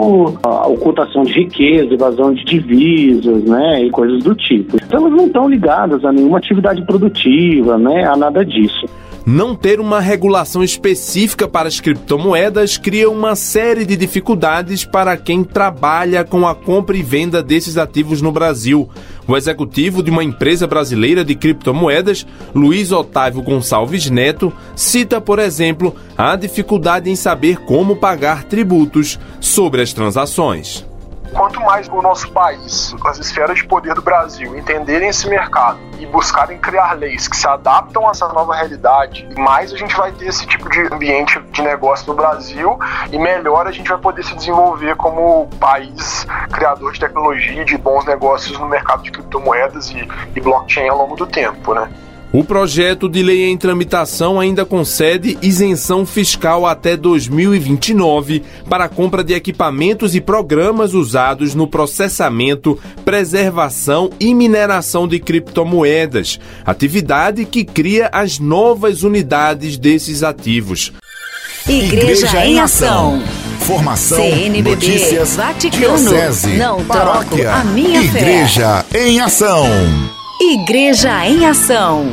à 0.43 0.67
ocultação 0.67 1.23
de 1.23 1.33
riqueza, 1.33 1.95
evasão 1.95 2.35
de 2.35 2.45
divisas, 2.45 3.43
né, 3.45 3.85
e 3.85 3.91
coisas 3.91 4.23
do 4.23 4.35
tipo. 4.35 4.77
Então 4.77 5.07
elas 5.07 5.17
não 5.17 5.27
estão 5.27 5.49
ligadas 5.49 6.05
a 6.05 6.13
nenhuma 6.13 6.37
atividade 6.37 6.83
produtiva, 6.83 7.79
né, 7.79 8.05
a 8.05 8.15
nada 8.15 8.45
disso. 8.45 8.87
Não 9.27 9.55
ter 9.55 9.81
uma 9.81 10.01
regulação 10.01 10.63
específica 10.63 11.49
para 11.49 11.67
as 11.67 11.81
criptomoedas 11.81 12.77
cria 12.77 13.09
uma 13.09 13.35
série 13.35 13.87
de 13.87 13.97
dificuldades 13.97 14.85
para 14.85 15.17
quem 15.17 15.43
trabalha 15.43 16.25
com 16.25 16.47
a 16.47 16.55
compra 16.55 16.95
e 16.95 17.03
venda 17.03 17.43
desses 17.43 17.79
ativos 17.79 18.21
no 18.21 18.31
Brasil. 18.31 18.87
O 19.27 19.37
executivo 19.37 20.03
de 20.03 20.11
uma 20.11 20.23
empresa 20.23 20.67
brasileira 20.67 21.25
de 21.25 21.35
criptomoedas, 21.35 22.27
Luiz 22.55 22.93
Otávio 22.93 23.43
Gonçalves 23.43 24.11
Neto, 24.11 24.53
cita, 24.77 25.21
por 25.21 25.39
exemplo, 25.39 25.95
a 26.17 26.37
dificuldade 26.37 27.11
em 27.11 27.17
saber 27.17 27.59
como 27.61 27.97
pagar 27.97 28.45
tributos 28.45 29.19
sobre 29.41 29.81
as 29.81 29.93
transações 29.93 30.85
quanto 31.35 31.61
mais 31.61 31.89
o 31.89 32.01
nosso 32.01 32.31
país, 32.31 32.95
as 33.05 33.19
esferas 33.19 33.59
de 33.59 33.67
poder 33.67 33.95
do 33.95 34.01
Brasil 34.01 34.57
entenderem 34.57 35.09
esse 35.09 35.29
mercado 35.29 35.79
e 35.99 36.07
buscarem 36.07 36.59
criar 36.59 36.93
leis 36.93 37.29
que 37.29 37.37
se 37.37 37.47
adaptam 37.47 38.07
a 38.09 38.13
essa 38.13 38.29
nova 38.29 38.55
realidade, 38.55 39.29
mais 39.37 39.73
a 39.73 39.77
gente 39.77 39.95
vai 39.97 40.13
ter 40.13 40.27
esse 40.27 40.47
tipo 40.47 40.71
de 40.71 40.81
ambiente 40.93 41.41
de 41.51 41.63
negócio 41.63 42.07
no 42.07 42.15
Brasil 42.15 42.79
e 43.11 43.19
melhor 43.19 43.67
a 43.67 43.73
gente 43.73 43.89
vai 43.89 43.99
poder 43.99 44.25
se 44.25 44.35
desenvolver 44.35 44.97
como 44.97 45.49
país 45.59 46.27
criador 46.53 46.93
de 46.93 47.01
tecnologia 47.01 47.65
de 47.65 47.77
bons 47.77 48.05
negócios 48.05 48.59
no 48.59 48.69
mercado 48.69 49.03
de 49.03 49.11
criptomoedas 49.11 49.91
e, 49.91 50.09
e 50.35 50.41
blockchain 50.41 50.89
ao 50.89 50.99
longo 50.99 51.17
do 51.17 51.27
tempo, 51.27 51.75
né? 51.75 51.91
O 52.35 52.43
projeto 52.43 53.09
de 53.09 53.23
lei 53.23 53.45
em 53.45 53.57
tramitação 53.57 54.41
ainda 54.41 54.65
concede 54.65 55.39
isenção 55.41 56.05
fiscal 56.05 56.67
até 56.67 56.97
2029 56.97 58.43
para 58.69 58.87
a 58.87 58.89
compra 58.89 59.23
de 59.23 59.35
equipamentos 59.35 60.17
e 60.17 60.21
programas 60.21 60.95
usados 60.95 61.55
no 61.55 61.69
processamento, 61.69 62.77
preservação 63.05 64.11
e 64.19 64.35
mineração 64.35 65.07
de 65.07 65.21
criptomoedas, 65.21 66.41
atividade 66.67 67.45
que 67.45 67.65
cria 67.65 68.11
as 68.13 68.41
novas 68.41 69.05
unidades 69.05 69.79
desses 69.79 70.25
ativos. 70.25 70.93
Igreja, 71.69 72.27
Igreja 72.27 72.47
em 72.47 72.59
Ação. 72.59 73.23
Formação, 73.61 74.19
CNBB, 74.19 74.71
notícias, 74.71 75.37
Vaticano, 75.37 75.99
diocese, 75.99 76.57
não 76.57 76.85
paróquia, 76.85 77.45
troco 77.45 77.61
a 77.61 77.63
minha 77.63 78.03
Igreja 78.03 78.85
fé. 78.91 79.07
em 79.07 79.21
Ação. 79.21 80.24
Igreja 80.41 81.27
em 81.27 81.47
Ação. 81.47 82.07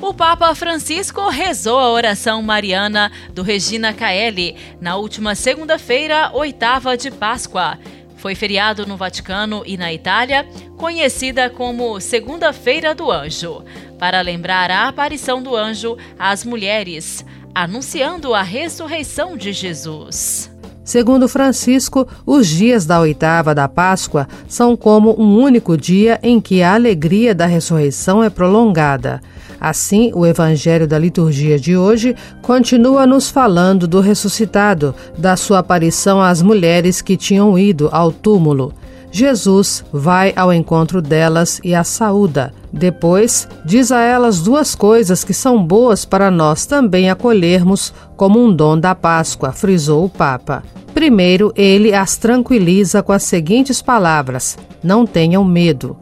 O 0.00 0.14
Papa 0.14 0.54
Francisco 0.54 1.28
rezou 1.28 1.78
a 1.78 1.90
oração 1.90 2.42
mariana 2.42 3.12
do 3.32 3.42
Regina 3.42 3.92
Caeli 3.92 4.56
na 4.80 4.96
última 4.96 5.34
segunda-feira, 5.34 6.30
oitava 6.32 6.96
de 6.96 7.10
Páscoa. 7.10 7.78
Foi 8.16 8.34
feriado 8.34 8.86
no 8.86 8.96
Vaticano 8.96 9.62
e 9.66 9.76
na 9.76 9.92
Itália, 9.92 10.46
conhecida 10.76 11.50
como 11.50 12.00
Segunda-feira 12.00 12.94
do 12.94 13.10
Anjo, 13.10 13.62
para 13.98 14.20
lembrar 14.22 14.70
a 14.70 14.88
aparição 14.88 15.42
do 15.42 15.54
anjo 15.54 15.96
às 16.18 16.44
mulheres, 16.44 17.24
anunciando 17.54 18.34
a 18.34 18.42
ressurreição 18.42 19.36
de 19.36 19.52
Jesus. 19.52 20.51
Segundo 20.84 21.28
Francisco, 21.28 22.08
os 22.26 22.48
dias 22.48 22.84
da 22.84 22.98
oitava 22.98 23.54
da 23.54 23.68
Páscoa 23.68 24.26
são 24.48 24.76
como 24.76 25.14
um 25.20 25.40
único 25.40 25.76
dia 25.76 26.18
em 26.22 26.40
que 26.40 26.60
a 26.60 26.74
alegria 26.74 27.34
da 27.34 27.46
ressurreição 27.46 28.22
é 28.22 28.28
prolongada. 28.28 29.20
Assim, 29.60 30.10
o 30.12 30.26
Evangelho 30.26 30.88
da 30.88 30.98
liturgia 30.98 31.56
de 31.56 31.76
hoje 31.76 32.16
continua 32.42 33.06
nos 33.06 33.30
falando 33.30 33.86
do 33.86 34.00
ressuscitado, 34.00 34.92
da 35.16 35.36
sua 35.36 35.60
aparição 35.60 36.20
às 36.20 36.42
mulheres 36.42 37.00
que 37.00 37.16
tinham 37.16 37.56
ido 37.56 37.88
ao 37.92 38.10
túmulo. 38.10 38.74
Jesus 39.12 39.84
vai 39.92 40.32
ao 40.34 40.50
encontro 40.50 41.02
delas 41.02 41.60
e 41.62 41.74
as 41.74 41.88
saúda. 41.88 42.54
Depois, 42.72 43.46
diz 43.62 43.92
a 43.92 44.00
elas 44.00 44.40
duas 44.40 44.74
coisas 44.74 45.22
que 45.22 45.34
são 45.34 45.62
boas 45.62 46.06
para 46.06 46.30
nós 46.30 46.64
também 46.64 47.10
acolhermos 47.10 47.92
como 48.16 48.42
um 48.42 48.50
dom 48.50 48.80
da 48.80 48.94
Páscoa, 48.94 49.52
frisou 49.52 50.06
o 50.06 50.08
Papa. 50.08 50.62
Primeiro, 50.94 51.52
ele 51.54 51.94
as 51.94 52.16
tranquiliza 52.16 53.02
com 53.02 53.12
as 53.12 53.22
seguintes 53.24 53.82
palavras: 53.82 54.56
Não 54.82 55.06
tenham 55.06 55.44
medo. 55.44 55.98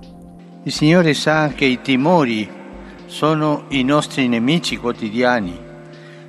O 0.65 0.71
Senhor 0.71 1.05
sabe 1.17 1.55
que 1.55 1.67
i 1.67 1.77
timori 1.77 2.49
sono 3.09 3.65
i 3.71 3.83
nostri 3.83 4.29
nemici 4.29 4.77
quotidiani. 4.77 5.59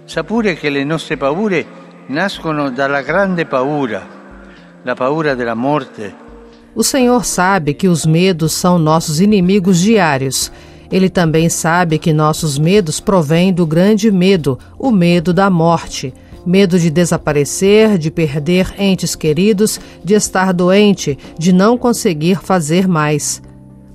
Sa 0.06 0.24
pure 0.24 0.56
che 0.56 0.70
le 0.70 0.84
nostre 0.84 1.16
paure 1.16 1.66
nascono 2.08 2.72
dalla 2.72 3.02
grande 3.02 3.46
paura, 3.46 4.02
la 4.84 4.96
paura 4.96 5.36
della 5.36 5.54
morte, 5.54 6.30
o 6.76 6.84
Senhor 6.84 7.26
sabe 7.26 7.74
que 7.74 7.88
os 7.88 8.06
medos 8.06 8.54
são 8.54 8.80
nossos 8.80 9.20
inimigos 9.20 9.80
diários. 9.80 10.52
Ele 10.92 11.10
também 11.10 11.50
sabe 11.50 11.98
que 11.98 12.14
nossos 12.14 12.58
medos 12.58 13.00
provêm 13.00 13.54
do 13.54 13.66
grande 13.66 14.12
medo, 14.12 14.58
o 14.78 14.92
medo 14.92 15.34
da 15.34 15.50
morte. 15.50 16.14
Medo 16.46 16.80
de 16.80 16.90
desaparecer, 16.90 17.98
de 17.98 18.10
perder 18.10 18.74
entes 18.80 19.16
queridos, 19.16 19.80
de 20.04 20.16
estar 20.16 20.54
doente, 20.54 21.18
de 21.38 21.54
não 21.54 21.78
conseguir 21.78 22.40
fazer 22.40 22.88
mais. 22.88 23.42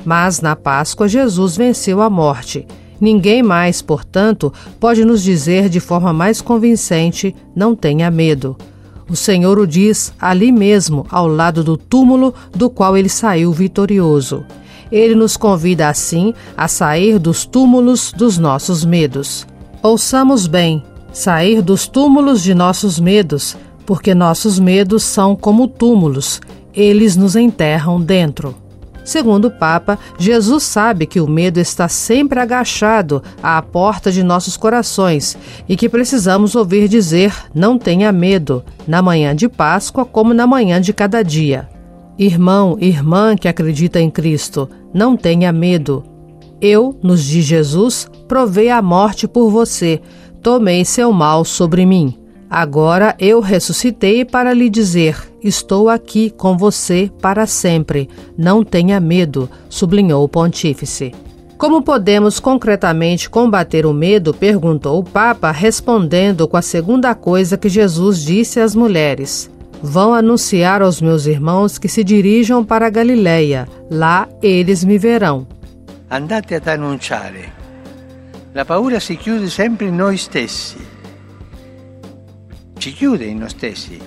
Mas 0.05 0.41
na 0.41 0.55
Páscoa, 0.55 1.09
Jesus 1.09 1.57
venceu 1.57 2.01
a 2.01 2.09
morte. 2.09 2.67
Ninguém 3.01 3.43
mais, 3.43 3.83
portanto, 3.83 4.53
pode 4.79 5.05
nos 5.05 5.23
dizer 5.23 5.69
de 5.69 5.81
forma 5.81 6.13
mais 6.13 6.41
convincente: 6.41 7.35
não 7.55 7.75
tenha 7.75 8.11
medo. 8.11 8.57
O 9.09 9.15
Senhor 9.15 9.59
o 9.59 9.67
diz 9.67 10.13
ali 10.21 10.51
mesmo, 10.51 11.07
ao 11.11 11.29
lado 11.29 11.63
do 11.63 11.77
túmulo 11.77 12.35
do 12.53 12.69
qual 12.69 12.97
ele 12.97 13.09
saiu 13.09 13.53
vitorioso. 13.53 14.45
Ele 14.91 15.15
nos 15.15 15.37
convida 15.37 15.89
assim 15.89 16.35
a 16.57 16.67
sair 16.69 17.19
dos 17.19 17.45
túmulos 17.45 18.13
dos 18.13 18.39
nossos 18.39 18.85
medos. 18.85 19.47
Ouçamos 19.83 20.47
bem, 20.47 20.83
sair 21.13 21.63
dos 21.63 21.87
túmulos 21.87 22.43
de 22.43 22.55
nossos 22.55 22.99
medos, 22.99 23.57
porque 23.85 24.15
nossos 24.15 24.59
medos 24.59 25.05
são 25.05 25.37
como 25.37 25.69
túmulos, 25.69 26.41
eles 26.75 27.17
nos 27.17 27.37
enterram 27.37 28.01
dentro. 28.01 28.55
Segundo 29.07 29.45
o 29.45 29.51
Papa, 29.53 29.97
Jesus 30.19 30.65
sabe 30.65 31.07
que 31.07 31.21
o 31.21 31.29
medo 31.29 31.61
está 31.61 31.87
sempre 31.87 32.41
agachado 32.41 33.23
à 33.41 33.63
porta 33.63 34.11
de 34.11 34.21
nossos 34.21 34.57
corações 34.57 35.39
e 35.69 35.77
que 35.77 35.89
precisamos 35.89 36.57
ouvir 36.57 36.89
dizer: 36.89 37.33
não 37.55 37.79
tenha 37.79 38.11
medo, 38.11 38.65
na 38.85 39.01
manhã 39.01 39.35
de 39.35 39.49
Páscoa 39.49 40.05
como 40.05 40.35
na 40.35 40.45
manhã 40.45 40.81
de 40.81 40.93
cada 40.93 41.23
dia. 41.23 41.69
Irmão, 42.19 42.77
irmã 42.81 43.37
que 43.37 43.47
acredita 43.47 44.01
em 44.01 44.11
Cristo, 44.11 44.69
não 44.93 45.17
tenha 45.17 45.53
medo. 45.53 46.03
Eu, 46.61 46.99
nos 47.01 47.23
diz 47.23 47.45
Jesus, 47.45 48.11
provei 48.27 48.71
a 48.71 48.83
morte 48.83 49.29
por 49.29 49.51
você, 49.51 50.01
tomei 50.43 50.85
seu 50.85 51.13
mal 51.13 51.45
sobre 51.45 51.87
mim. 51.87 52.19
Agora 52.49 53.15
eu 53.19 53.41
ressuscitei 53.41 54.25
para 54.25 54.53
lhe 54.53 54.71
dizer: 54.71 55.17
Estou 55.43 55.89
aqui 55.89 56.31
com 56.31 56.57
você 56.57 57.11
para 57.21 57.47
sempre. 57.47 58.09
Não 58.37 58.65
tenha 58.65 59.01
medo, 59.01 59.51
sublinhou 59.69 60.25
o 60.25 60.29
pontífice. 60.29 61.13
Como 61.59 61.83
podemos 61.83 62.39
concretamente 62.39 63.31
combater 63.31 63.87
o 63.87 63.93
medo? 63.93 64.35
perguntou 64.35 64.99
o 64.99 65.05
Papa, 65.05 65.51
respondendo 65.51 66.47
com 66.47 66.57
a 66.57 66.63
segunda 66.63 67.15
coisa 67.15 67.57
que 67.57 67.69
Jesus 67.69 68.23
disse 68.23 68.61
às 68.61 68.75
mulheres: 68.75 69.51
Vão 69.83 70.15
anunciar 70.15 70.83
aos 70.83 71.01
meus 71.01 71.27
irmãos 71.27 71.79
que 71.79 71.89
se 71.89 72.05
dirijam 72.05 72.65
para 72.65 72.87
a 72.87 72.91
Galileia. 72.91 73.67
Lá 73.91 74.29
eles 74.43 74.85
me 74.85 74.99
verão. 74.99 75.47
Andate 76.09 76.55
ad 76.55 76.71
annunciare. 76.71 77.53
La 78.55 78.65
paura 78.65 79.01
si 79.01 79.17
chiude 79.17 79.51
sempre 79.51 79.89
in 79.89 79.97
noi 79.97 80.17
stessi. 80.17 80.96
Ci 82.79 82.93
chiude 82.93 83.25
in 83.25 83.39
noi 83.39 83.49
stessi. 83.49 83.99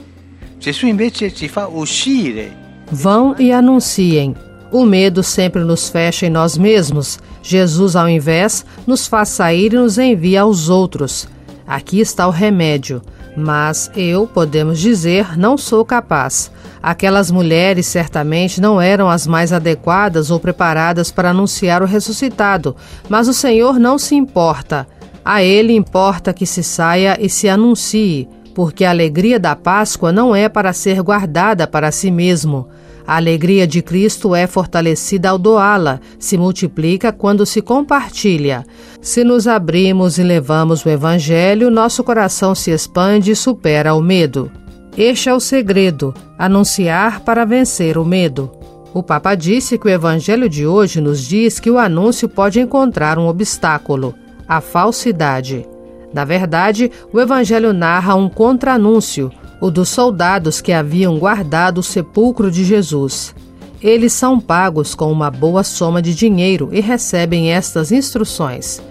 Gesù 0.57 0.87
invece 0.87 1.33
ci 1.33 1.47
fa 1.47 1.67
uscire. 1.67 2.55
Vão 2.91 3.35
e 3.37 3.51
anunciem. 3.51 4.35
O 4.71 4.85
medo 4.85 5.23
sempre 5.23 5.63
nos 5.63 5.89
fecha 5.89 6.27
em 6.27 6.29
nós 6.29 6.57
mesmos. 6.57 7.17
Jesus, 7.41 7.95
ao 7.95 8.07
invés, 8.07 8.63
nos 8.85 9.07
faz 9.07 9.29
sair 9.29 9.73
e 9.73 9.75
nos 9.75 9.97
envia 9.97 10.41
aos 10.41 10.69
outros. 10.69 11.27
Aqui 11.65 11.99
está 11.99 12.27
o 12.27 12.31
remédio. 12.31 13.01
Mas 13.35 13.89
eu, 13.95 14.27
podemos 14.27 14.79
dizer, 14.79 15.37
não 15.37 15.57
sou 15.57 15.83
capaz. 15.83 16.51
Aquelas 16.81 17.31
mulheres 17.31 17.87
certamente 17.87 18.61
não 18.61 18.79
eram 18.79 19.09
as 19.09 19.25
mais 19.25 19.51
adequadas 19.51 20.29
ou 20.29 20.39
preparadas 20.39 21.11
para 21.11 21.31
anunciar 21.31 21.81
o 21.81 21.85
ressuscitado, 21.85 22.75
mas 23.07 23.27
o 23.27 23.33
Senhor 23.33 23.79
não 23.79 23.97
se 23.97 24.15
importa. 24.15 24.87
A 25.23 25.43
Ele 25.43 25.73
importa 25.73 26.33
que 26.33 26.45
se 26.45 26.63
saia 26.63 27.17
e 27.19 27.29
se 27.29 27.49
anuncie, 27.49 28.27
porque 28.59 28.83
a 28.83 28.89
alegria 28.89 29.39
da 29.39 29.55
Páscoa 29.55 30.11
não 30.11 30.35
é 30.35 30.49
para 30.49 30.73
ser 30.73 31.01
guardada 31.01 31.65
para 31.65 31.93
si 31.93 32.11
mesmo. 32.11 32.67
A 33.07 33.15
alegria 33.15 33.65
de 33.65 33.81
Cristo 33.81 34.35
é 34.35 34.45
fortalecida 34.47 35.29
ao 35.29 35.37
doá-la, 35.37 36.01
se 36.19 36.37
multiplica 36.37 37.13
quando 37.13 37.45
se 37.45 37.61
compartilha. 37.61 38.65
Se 39.01 39.23
nos 39.23 39.47
abrimos 39.47 40.17
e 40.17 40.23
levamos 40.23 40.83
o 40.83 40.89
Evangelho, 40.89 41.71
nosso 41.71 42.03
coração 42.03 42.53
se 42.53 42.69
expande 42.69 43.31
e 43.31 43.35
supera 43.35 43.93
o 43.93 44.01
medo. 44.01 44.51
Este 44.97 45.29
é 45.29 45.33
o 45.33 45.39
segredo: 45.39 46.13
anunciar 46.37 47.21
para 47.21 47.45
vencer 47.45 47.97
o 47.97 48.03
medo. 48.03 48.51
O 48.93 49.01
Papa 49.01 49.35
disse 49.35 49.77
que 49.77 49.87
o 49.87 49.89
Evangelho 49.89 50.49
de 50.49 50.67
hoje 50.67 50.99
nos 50.99 51.25
diz 51.25 51.61
que 51.61 51.71
o 51.71 51.77
anúncio 51.77 52.27
pode 52.27 52.59
encontrar 52.59 53.17
um 53.17 53.27
obstáculo: 53.27 54.13
a 54.45 54.59
falsidade. 54.59 55.65
Na 56.13 56.25
verdade, 56.25 56.91
o 57.13 57.19
Evangelho 57.19 57.73
narra 57.73 58.15
um 58.15 58.29
contra-anúncio, 58.29 59.31
o 59.61 59.69
dos 59.69 59.89
soldados 59.89 60.61
que 60.61 60.71
haviam 60.71 61.17
guardado 61.17 61.79
o 61.79 61.83
sepulcro 61.83 62.49
de 62.49 62.63
Jesus. 62.63 63.35
Eles 63.81 64.11
são 64.13 64.39
pagos 64.39 64.93
com 64.93 65.11
uma 65.11 65.31
boa 65.31 65.63
soma 65.63 66.01
de 66.01 66.13
dinheiro 66.13 66.69
e 66.71 66.81
recebem 66.81 67.51
estas 67.51 67.91
instruções. 67.91 68.81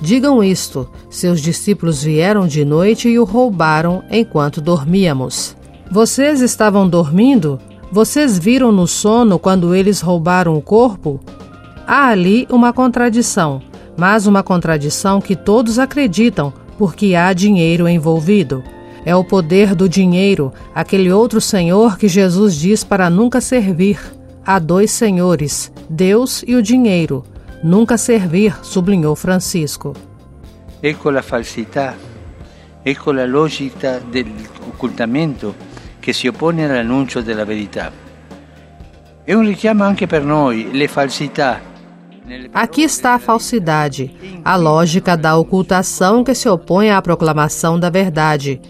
Digam 0.00 0.42
isto: 0.42 0.88
seus 1.10 1.40
discípulos 1.40 2.02
vieram 2.02 2.46
de 2.46 2.64
noite 2.64 3.08
e 3.08 3.18
o 3.18 3.24
roubaram 3.24 4.02
enquanto 4.10 4.60
dormíamos. 4.60 5.56
Vocês 5.90 6.40
estavam 6.40 6.88
dormindo? 6.88 7.58
Vocês 7.90 8.38
viram 8.38 8.70
no 8.70 8.86
sono 8.86 9.38
quando 9.38 9.74
eles 9.74 10.00
roubaram 10.00 10.54
o 10.54 10.62
corpo? 10.62 11.18
Há 11.86 12.08
ali 12.08 12.46
uma 12.50 12.72
contradição, 12.72 13.62
mas 13.96 14.26
uma 14.26 14.42
contradição 14.42 15.20
que 15.20 15.34
todos 15.34 15.78
acreditam, 15.78 16.52
porque 16.78 17.16
há 17.16 17.32
dinheiro 17.32 17.88
envolvido. 17.88 18.62
É 19.04 19.14
o 19.14 19.24
poder 19.24 19.74
do 19.74 19.88
dinheiro, 19.88 20.52
aquele 20.74 21.10
outro 21.10 21.40
senhor 21.40 21.98
que 21.98 22.08
Jesus 22.08 22.54
diz 22.54 22.84
para 22.84 23.10
nunca 23.10 23.40
servir. 23.40 23.98
Há 24.46 24.58
dois 24.58 24.90
senhores, 24.92 25.72
Deus 25.90 26.44
e 26.46 26.54
o 26.54 26.62
dinheiro. 26.62 27.24
Nunca 27.62 27.98
servir, 27.98 28.56
sublinhou 28.62 29.16
Francisco. 29.16 29.94
Ecco 30.80 31.10
la 31.10 31.22
falsità, 31.22 31.96
ecco 32.82 33.12
la 33.12 33.26
logica 33.26 33.98
dell'occultamento 33.98 35.54
che 35.98 36.12
si 36.12 36.28
oppone 36.28 36.64
all'annuncio 36.64 37.20
della 37.20 37.44
verità. 37.44 37.90
È 39.24 39.34
un 39.34 39.44
richiamo 39.44 39.82
anche 39.84 40.06
per 40.06 40.22
noi, 40.22 40.70
le 40.72 40.86
falsità, 40.86 41.60
Aqui 42.52 42.82
está 42.82 43.14
a 43.14 43.18
falsidade, 43.18 44.14
a 44.44 44.56
lógica 44.56 45.16
da 45.16 45.36
ocultação 45.36 46.22
que 46.22 46.34
se 46.34 46.48
opõe 46.48 46.90
à 46.90 47.00
proclamação 47.00 47.78
da 47.78 47.88
verdade 47.88 48.60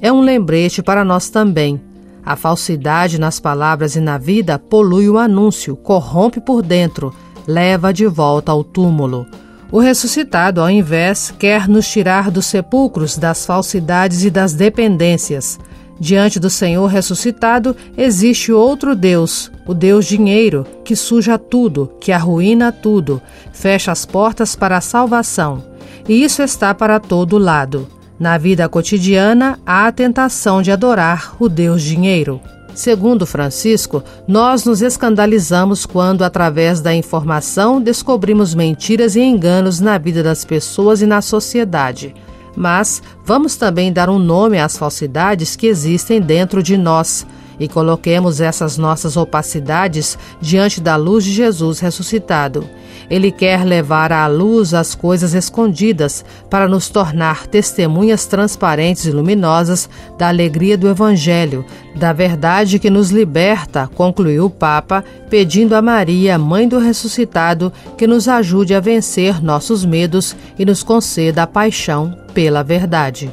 é 0.00 0.12
um 0.12 0.20
lembrete 0.20 0.82
para 0.82 1.04
nós 1.04 1.30
também. 1.30 1.80
A 2.24 2.36
falsidade 2.36 3.18
nas 3.18 3.38
palavras 3.38 3.96
e 3.96 4.00
na 4.00 4.18
vida 4.18 4.58
polui 4.58 5.08
o 5.08 5.18
anúncio, 5.18 5.76
corrompe 5.76 6.40
por 6.40 6.62
dentro, 6.62 7.14
leva 7.46 7.92
de 7.92 8.06
volta 8.06 8.52
ao 8.52 8.64
túmulo. 8.64 9.26
O 9.70 9.78
ressuscitado, 9.78 10.60
ao 10.60 10.70
invés, 10.70 11.32
quer 11.38 11.68
nos 11.68 11.88
tirar 11.88 12.30
dos 12.30 12.46
sepulcros, 12.46 13.16
das 13.16 13.44
falsidades 13.44 14.24
e 14.24 14.30
das 14.30 14.54
dependências. 14.54 15.58
Diante 15.98 16.40
do 16.40 16.50
Senhor 16.50 16.86
ressuscitado 16.86 17.76
existe 17.96 18.52
outro 18.52 18.96
Deus, 18.96 19.50
o 19.66 19.72
Deus 19.72 20.06
dinheiro, 20.06 20.66
que 20.84 20.96
suja 20.96 21.38
tudo, 21.38 21.92
que 22.00 22.10
arruína 22.10 22.72
tudo, 22.72 23.22
fecha 23.52 23.92
as 23.92 24.04
portas 24.04 24.56
para 24.56 24.76
a 24.76 24.80
salvação. 24.80 25.64
E 26.08 26.22
isso 26.22 26.42
está 26.42 26.74
para 26.74 26.98
todo 26.98 27.38
lado. 27.38 27.88
Na 28.18 28.38
vida 28.38 28.68
cotidiana, 28.68 29.58
há 29.64 29.86
a 29.86 29.92
tentação 29.92 30.62
de 30.62 30.70
adorar 30.70 31.34
o 31.38 31.48
Deus 31.48 31.82
dinheiro. 31.82 32.40
Segundo 32.74 33.24
Francisco, 33.24 34.02
nós 34.26 34.64
nos 34.64 34.82
escandalizamos 34.82 35.86
quando, 35.86 36.22
através 36.22 36.80
da 36.80 36.92
informação, 36.92 37.80
descobrimos 37.80 38.52
mentiras 38.52 39.14
e 39.14 39.20
enganos 39.20 39.78
na 39.78 39.96
vida 39.96 40.24
das 40.24 40.44
pessoas 40.44 41.00
e 41.00 41.06
na 41.06 41.22
sociedade. 41.22 42.14
Mas 42.56 43.02
vamos 43.24 43.56
também 43.56 43.92
dar 43.92 44.08
um 44.08 44.18
nome 44.18 44.58
às 44.58 44.76
falsidades 44.76 45.56
que 45.56 45.66
existem 45.66 46.20
dentro 46.20 46.62
de 46.62 46.76
nós 46.76 47.26
e 47.58 47.68
coloquemos 47.68 48.40
essas 48.40 48.76
nossas 48.76 49.16
opacidades 49.16 50.18
diante 50.40 50.80
da 50.80 50.96
luz 50.96 51.24
de 51.24 51.32
Jesus 51.32 51.80
ressuscitado. 51.80 52.68
Ele 53.10 53.30
quer 53.30 53.64
levar 53.64 54.12
à 54.12 54.26
luz 54.26 54.72
as 54.72 54.94
coisas 54.94 55.34
escondidas 55.34 56.24
para 56.48 56.66
nos 56.66 56.88
tornar 56.88 57.46
testemunhas 57.46 58.26
transparentes 58.26 59.04
e 59.04 59.10
luminosas 59.10 59.88
da 60.18 60.28
alegria 60.28 60.76
do 60.76 60.88
Evangelho, 60.88 61.64
da 61.94 62.12
verdade 62.12 62.78
que 62.78 62.88
nos 62.88 63.10
liberta, 63.10 63.88
concluiu 63.94 64.46
o 64.46 64.50
Papa, 64.50 65.04
pedindo 65.28 65.74
a 65.74 65.82
Maria, 65.82 66.38
Mãe 66.38 66.66
do 66.66 66.78
Ressuscitado, 66.78 67.72
que 67.96 68.06
nos 68.06 68.26
ajude 68.26 68.74
a 68.74 68.80
vencer 68.80 69.42
nossos 69.42 69.84
medos 69.84 70.34
e 70.58 70.64
nos 70.64 70.82
conceda 70.82 71.42
a 71.42 71.46
paixão 71.46 72.16
pela 72.32 72.62
verdade. 72.62 73.32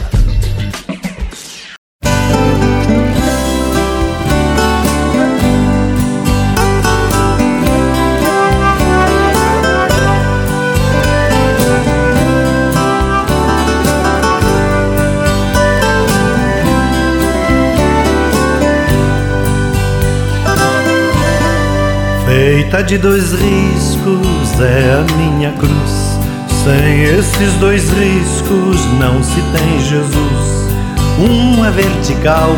Feita 22.71 22.85
de 22.85 22.97
dois 22.99 23.33
riscos 23.33 24.61
é 24.61 24.93
a 24.93 25.15
minha 25.17 25.51
cruz. 25.51 26.17
Sem 26.63 27.03
esses 27.03 27.53
dois 27.55 27.89
riscos 27.89 28.85
não 28.97 29.21
se 29.21 29.41
tem 29.51 29.81
Jesus. 29.81 30.71
Um 31.19 31.65
é 31.65 31.69
vertical, 31.69 32.51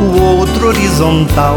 o 0.00 0.20
outro 0.38 0.66
horizontal. 0.66 1.56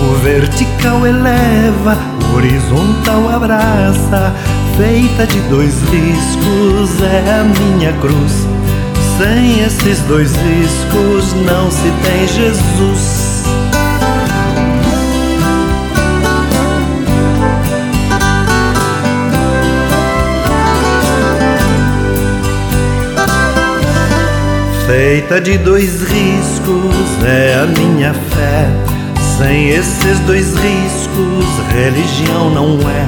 O 0.00 0.14
vertical 0.22 1.06
eleva, 1.06 1.98
o 2.32 2.36
horizontal 2.36 3.28
abraça. 3.28 4.34
Feita 4.78 5.26
de 5.26 5.40
dois 5.40 5.74
riscos 5.90 7.02
é 7.02 7.38
a 7.38 7.44
minha 7.44 7.92
cruz. 8.00 8.46
Sem 9.18 9.60
esses 9.60 9.98
dois 10.04 10.32
riscos 10.36 11.34
não 11.44 11.70
se 11.70 11.92
tem 12.02 12.26
Jesus. 12.28 13.29
Feita 24.90 25.40
de 25.40 25.56
dois 25.56 26.02
riscos 26.02 27.24
é 27.24 27.54
a 27.62 27.66
minha 27.78 28.12
fé. 28.12 28.66
Sem 29.38 29.68
esses 29.68 30.18
dois 30.26 30.52
riscos, 30.56 31.46
religião 31.72 32.50
não 32.50 32.76
é. 32.90 33.06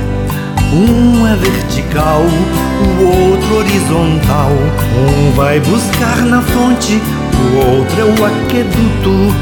Um 0.72 1.26
é 1.26 1.34
vertical, 1.34 2.22
o 2.22 3.32
outro 3.32 3.56
horizontal. 3.56 4.52
Um 4.96 5.32
vai 5.32 5.58
buscar 5.58 6.18
na 6.18 6.40
fonte, 6.40 7.02
o 7.34 7.56
outro 7.56 8.00
é 8.00 8.04
o 8.04 8.26
aqueduto, 8.26 9.34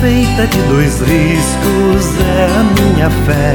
feita 0.00 0.46
de 0.46 0.62
dois 0.68 0.98
riscos, 1.00 2.06
é 2.38 2.46
a 2.58 2.64
minha 2.80 3.10
fé. 3.26 3.54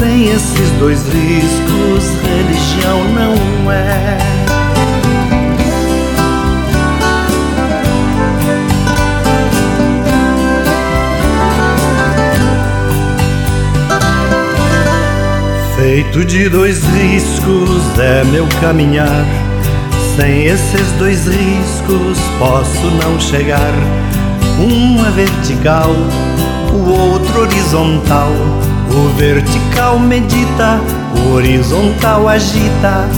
Sem 0.00 0.30
esses 0.32 0.70
dois 0.80 1.00
riscos, 1.06 2.10
religião 2.24 3.04
não 3.14 3.70
é. 3.70 4.45
Feito 15.86 16.24
de 16.24 16.48
dois 16.48 16.82
riscos 16.82 17.96
é 18.00 18.24
meu 18.24 18.44
caminhar. 18.60 19.24
Sem 20.16 20.46
esses 20.46 20.90
dois 20.98 21.28
riscos 21.28 22.18
posso 22.40 22.90
não 23.00 23.20
chegar. 23.20 23.72
Um 24.58 25.06
é 25.06 25.10
vertical, 25.12 25.92
o 26.72 26.90
outro 26.90 27.42
horizontal. 27.42 28.32
O 28.90 29.16
vertical 29.16 30.00
medita, 30.00 30.80
o 31.20 31.34
horizontal 31.34 32.28
agita. 32.28 33.08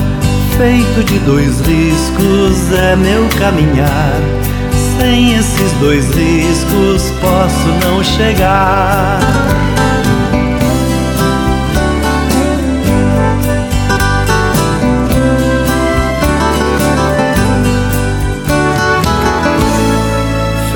Feito 0.59 1.03
de 1.07 1.19
dois 1.21 1.61
riscos 1.61 2.71
é 2.79 2.95
meu 2.95 3.27
caminhar. 3.39 4.21
Sem 4.99 5.37
esses 5.37 5.73
dois 5.81 6.05
riscos 6.15 7.11
posso 7.23 7.69
não 7.83 8.05
chegar. 8.05 9.58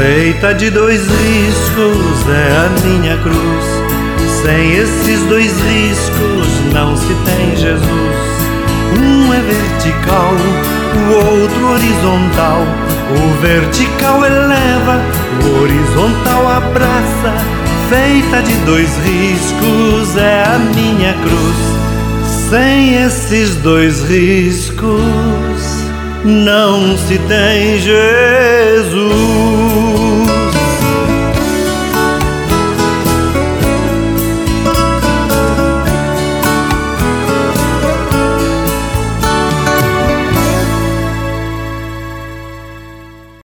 Feita 0.02 0.52
de 0.52 0.68
dois 0.68 1.00
riscos 1.00 2.28
é 2.28 2.66
a 2.66 2.68
minha 2.84 3.16
cruz. 3.18 3.64
Sem 4.42 4.72
esses 4.72 5.20
dois 5.28 5.52
riscos 5.60 6.48
não 6.72 6.96
se 6.96 7.14
tem 7.24 7.56
Jesus. 7.56 8.16
Um 9.00 9.32
é 9.32 9.38
vertical, 9.38 10.34
o 10.96 11.40
outro 11.40 11.68
horizontal. 11.68 12.66
O 13.14 13.40
vertical 13.40 14.24
eleva, 14.24 15.00
o 15.44 15.62
horizontal 15.62 16.48
abraça. 16.48 17.34
Feita 17.88 18.42
de 18.42 18.54
dois 18.66 18.90
riscos 19.04 20.16
é 20.16 20.42
a 20.42 20.58
minha 20.58 21.12
cruz. 21.12 22.50
Sem 22.50 22.96
esses 22.96 23.54
dois 23.54 24.02
riscos 24.02 25.71
não 26.24 26.96
se 26.96 27.18
tem 27.18 27.78
Jesus. 27.78 29.02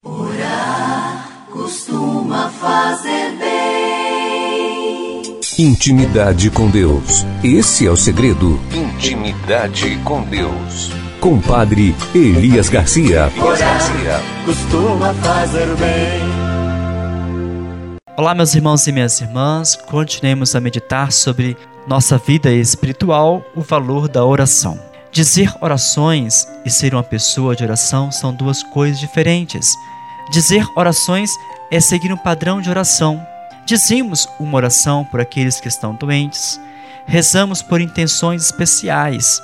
Orar 0.04 1.28
costuma 1.50 2.48
fazer 2.50 3.36
bem. 3.38 3.52
Intimidade 5.58 6.50
com 6.50 6.70
Deus. 6.70 7.26
Esse 7.42 7.86
é 7.86 7.90
o 7.90 7.96
segredo. 7.96 8.60
Intimidade 8.72 9.98
com 10.04 10.22
Deus. 10.22 11.01
Compadre 11.22 11.94
Elias 12.12 12.68
Garcia. 12.68 13.30
Garcia. 13.36 14.20
Costuma 14.44 15.14
fazer 15.14 15.68
bem. 15.76 16.20
Olá, 18.16 18.34
meus 18.34 18.56
irmãos 18.56 18.88
e 18.88 18.92
minhas 18.92 19.20
irmãs. 19.20 19.76
Continuemos 19.76 20.56
a 20.56 20.60
meditar 20.60 21.12
sobre 21.12 21.56
nossa 21.86 22.18
vida 22.18 22.50
espiritual, 22.50 23.40
o 23.54 23.60
valor 23.60 24.08
da 24.08 24.24
oração. 24.24 24.76
Dizer 25.12 25.54
orações 25.60 26.48
e 26.64 26.70
ser 26.70 26.92
uma 26.92 27.04
pessoa 27.04 27.54
de 27.54 27.62
oração 27.62 28.10
são 28.10 28.34
duas 28.34 28.64
coisas 28.64 28.98
diferentes. 28.98 29.72
Dizer 30.32 30.66
orações 30.74 31.30
é 31.70 31.78
seguir 31.78 32.12
um 32.12 32.18
padrão 32.18 32.60
de 32.60 32.68
oração. 32.68 33.24
Dizemos 33.64 34.28
uma 34.40 34.56
oração 34.56 35.04
por 35.04 35.20
aqueles 35.20 35.60
que 35.60 35.68
estão 35.68 35.94
doentes, 35.94 36.60
rezamos 37.06 37.62
por 37.62 37.80
intenções 37.80 38.46
especiais, 38.46 39.40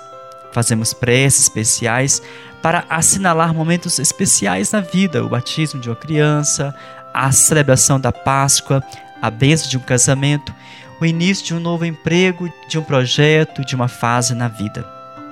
Fazemos 0.52 0.92
preces 0.92 1.42
especiais 1.42 2.22
para 2.62 2.84
assinalar 2.88 3.54
momentos 3.54 3.98
especiais 3.98 4.72
na 4.72 4.80
vida, 4.80 5.24
o 5.24 5.28
batismo 5.28 5.80
de 5.80 5.88
uma 5.88 5.96
criança, 5.96 6.74
a 7.14 7.30
celebração 7.30 8.00
da 8.00 8.12
Páscoa, 8.12 8.82
a 9.20 9.30
bênção 9.30 9.68
de 9.68 9.76
um 9.76 9.80
casamento, 9.80 10.54
o 11.00 11.06
início 11.06 11.46
de 11.46 11.54
um 11.54 11.60
novo 11.60 11.84
emprego, 11.84 12.52
de 12.68 12.78
um 12.78 12.82
projeto, 12.82 13.64
de 13.64 13.74
uma 13.74 13.88
fase 13.88 14.34
na 14.34 14.48
vida. 14.48 14.84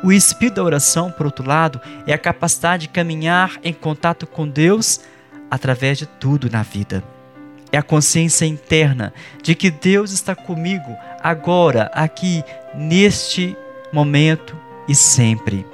O 0.02 0.12
espírito 0.12 0.56
da 0.56 0.62
oração, 0.62 1.10
por 1.10 1.26
outro 1.26 1.46
lado, 1.46 1.80
é 2.06 2.12
a 2.12 2.18
capacidade 2.18 2.82
de 2.82 2.88
caminhar 2.88 3.58
em 3.64 3.72
contato 3.72 4.26
com 4.26 4.46
Deus 4.46 5.00
através 5.50 5.98
de 5.98 6.06
tudo 6.06 6.50
na 6.50 6.62
vida. 6.62 7.02
É 7.72 7.78
a 7.78 7.82
consciência 7.82 8.44
interna 8.44 9.12
de 9.42 9.54
que 9.54 9.70
Deus 9.70 10.12
está 10.12 10.34
comigo 10.34 10.96
agora, 11.22 11.90
aqui, 11.92 12.44
neste 12.74 13.56
momento, 13.92 14.56
e 14.88 14.94
sempre. 14.94 15.66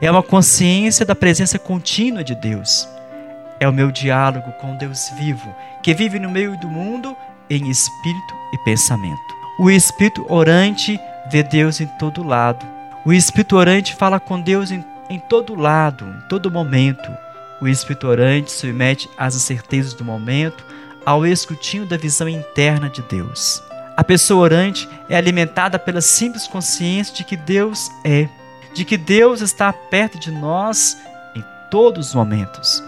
É 0.00 0.10
uma 0.10 0.22
consciência 0.22 1.04
da 1.04 1.14
presença 1.14 1.58
contínua 1.58 2.24
de 2.24 2.34
Deus. 2.34 2.88
É 3.58 3.68
o 3.68 3.72
meu 3.72 3.90
diálogo 3.90 4.52
com 4.60 4.76
Deus 4.76 5.10
vivo, 5.18 5.54
que 5.82 5.94
vive 5.94 6.18
no 6.18 6.30
meio 6.30 6.56
do 6.58 6.68
mundo 6.68 7.16
em 7.48 7.68
espírito 7.70 8.34
e 8.52 8.58
pensamento. 8.58 9.36
O 9.58 9.70
espírito 9.70 10.26
orante 10.28 10.98
vê 11.30 11.42
Deus 11.42 11.80
em 11.80 11.86
todo 11.98 12.22
lado. 12.22 12.66
O 13.04 13.12
espírito 13.12 13.56
orante 13.56 13.94
fala 13.94 14.20
com 14.20 14.40
Deus 14.40 14.70
em, 14.70 14.84
em 15.08 15.18
todo 15.18 15.54
lado, 15.54 16.04
em 16.04 16.28
todo 16.28 16.50
momento. 16.50 17.10
O 17.60 17.66
espírito 17.66 18.06
orante 18.06 18.52
submete 18.52 19.08
às 19.16 19.34
incertezas 19.34 19.94
do 19.94 20.04
momento 20.04 20.64
ao 21.06 21.24
escrutínio 21.24 21.86
da 21.86 21.96
visão 21.96 22.28
interna 22.28 22.90
de 22.90 23.00
Deus. 23.02 23.62
A 23.96 24.04
pessoa 24.04 24.42
orante 24.42 24.86
é 25.08 25.16
alimentada 25.16 25.78
pela 25.78 26.02
simples 26.02 26.46
consciência 26.46 27.14
de 27.14 27.24
que 27.24 27.36
Deus 27.36 27.90
é 28.04 28.28
de 28.76 28.84
que 28.84 28.98
Deus 28.98 29.40
está 29.40 29.72
perto 29.72 30.18
de 30.18 30.30
nós 30.30 30.98
em 31.34 31.42
todos 31.70 32.08
os 32.08 32.14
momentos, 32.14 32.84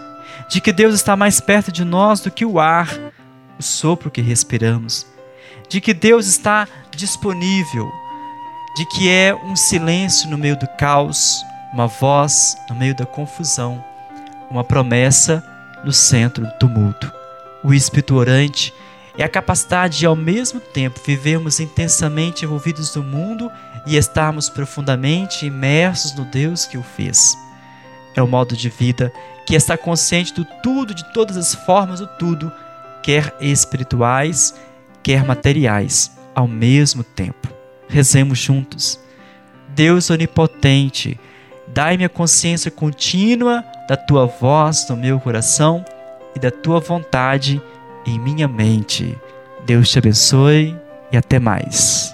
de 0.47 0.61
que 0.61 0.71
Deus 0.71 0.93
está 0.93 1.15
mais 1.15 1.41
perto 1.41 1.71
de 1.71 1.83
nós 1.83 2.19
do 2.19 2.29
que 2.29 2.45
o 2.45 2.59
ar, 2.59 2.87
o 3.57 3.63
sopro 3.63 4.11
que 4.11 4.21
respiramos, 4.21 5.07
de 5.67 5.81
que 5.81 5.91
Deus 5.91 6.27
está 6.27 6.67
disponível, 6.91 7.91
de 8.77 8.85
que 8.85 9.09
é 9.09 9.33
um 9.33 9.55
silêncio 9.55 10.29
no 10.29 10.37
meio 10.37 10.55
do 10.55 10.67
caos, 10.77 11.43
uma 11.73 11.87
voz 11.87 12.55
no 12.69 12.75
meio 12.75 12.95
da 12.95 13.07
confusão, 13.07 13.83
uma 14.47 14.63
promessa 14.63 15.43
no 15.83 15.91
centro 15.91 16.45
do 16.45 16.53
tumulto. 16.59 17.11
O 17.63 17.73
Espírito 17.73 18.13
orante 18.13 18.71
é 19.21 19.25
a 19.25 19.29
capacidade 19.29 19.99
de, 19.99 20.05
ao 20.05 20.15
mesmo 20.15 20.61
tempo, 20.61 21.01
vivermos 21.05 21.59
intensamente 21.59 22.45
envolvidos 22.45 22.95
no 22.95 23.03
mundo 23.03 23.51
e 23.85 23.97
estarmos 23.97 24.49
profundamente 24.49 25.45
imersos 25.45 26.15
no 26.15 26.23
Deus 26.23 26.65
que 26.65 26.77
o 26.77 26.83
fez. 26.83 27.37
É 28.15 28.21
o 28.21 28.27
modo 28.27 28.55
de 28.55 28.69
vida 28.69 29.11
que 29.45 29.55
está 29.55 29.77
consciente 29.77 30.33
do 30.33 30.45
tudo, 30.63 30.93
de 30.93 31.03
todas 31.11 31.35
as 31.35 31.53
formas 31.53 31.99
do 31.99 32.07
tudo, 32.07 32.49
quer 33.03 33.35
espirituais, 33.41 34.55
quer 35.03 35.25
materiais, 35.25 36.11
ao 36.33 36.47
mesmo 36.47 37.03
tempo. 37.03 37.49
Rezemos 37.89 38.39
juntos. 38.39 38.99
Deus 39.69 40.09
onipotente, 40.09 41.19
dai-me 41.67 42.05
a 42.05 42.09
consciência 42.09 42.71
contínua 42.71 43.65
da 43.87 43.97
tua 43.97 44.25
voz 44.25 44.87
no 44.87 44.95
meu 44.95 45.19
coração 45.19 45.83
e 46.35 46.39
da 46.39 46.51
tua 46.51 46.79
vontade 46.79 47.61
em 48.05 48.19
minha 48.19 48.47
mente. 48.47 49.17
Deus 49.65 49.89
te 49.89 49.99
abençoe 49.99 50.75
e 51.11 51.17
até 51.17 51.39
mais. 51.39 52.13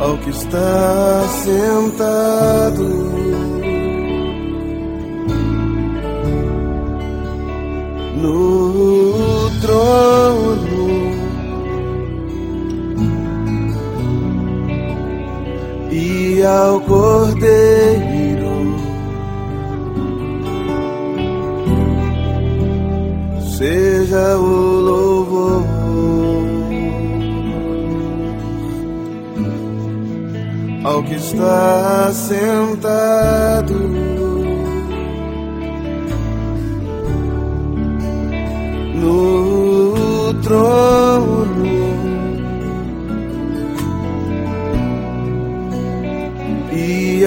ao 0.00 0.16
que 0.18 0.30
está 0.30 1.22
sentado 1.44 2.37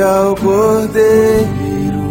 ao 0.01 0.35
Cordeiro. 0.35 2.01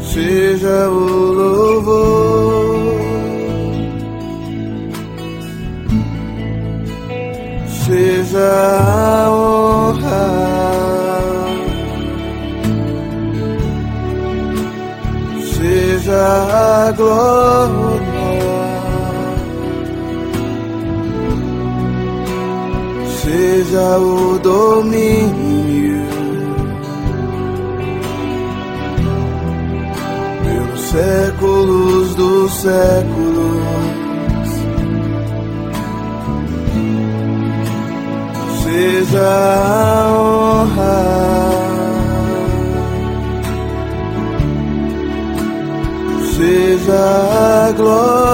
Seja 0.00 0.88
o 0.88 1.32
louvor, 1.32 3.00
seja 7.86 8.50
a 8.80 9.30
honra, 9.30 10.28
seja 15.54 16.22
a 16.88 16.92
glória, 16.92 17.81
seja 23.72 23.98
o 23.98 24.38
domínio. 24.38 26.02
Pelos 30.44 30.80
séculos 30.80 32.14
dos 32.14 32.52
séculos. 32.52 33.62
Seja 38.62 39.20
a 39.20 40.08
honra, 40.18 41.02
seja 46.36 47.68
a 47.68 47.72
glória, 47.72 48.31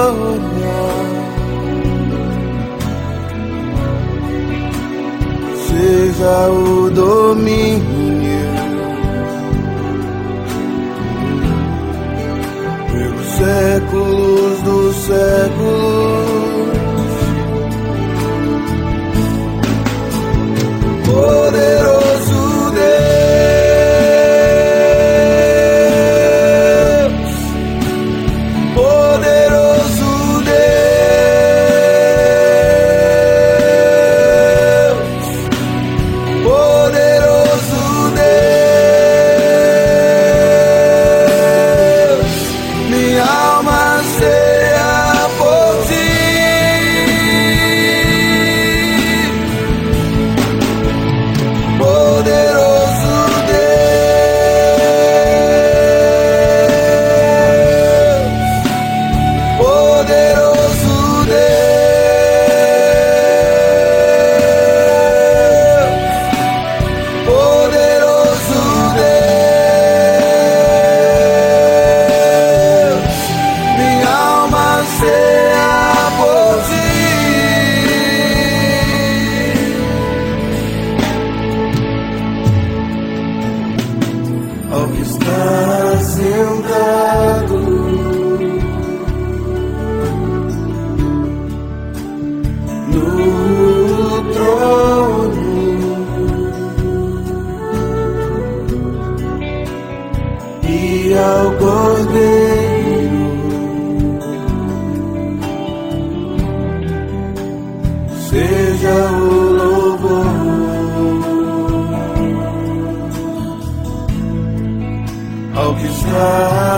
seja 6.29 6.49
o 6.49 6.89
domínio 6.91 7.79
pelos 12.91 13.25
séculos 13.25 14.61
dos 14.61 14.95
séculos. 14.95 15.88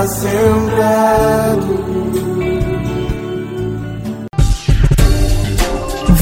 Está 0.02 0.08
sentado 0.08 1.82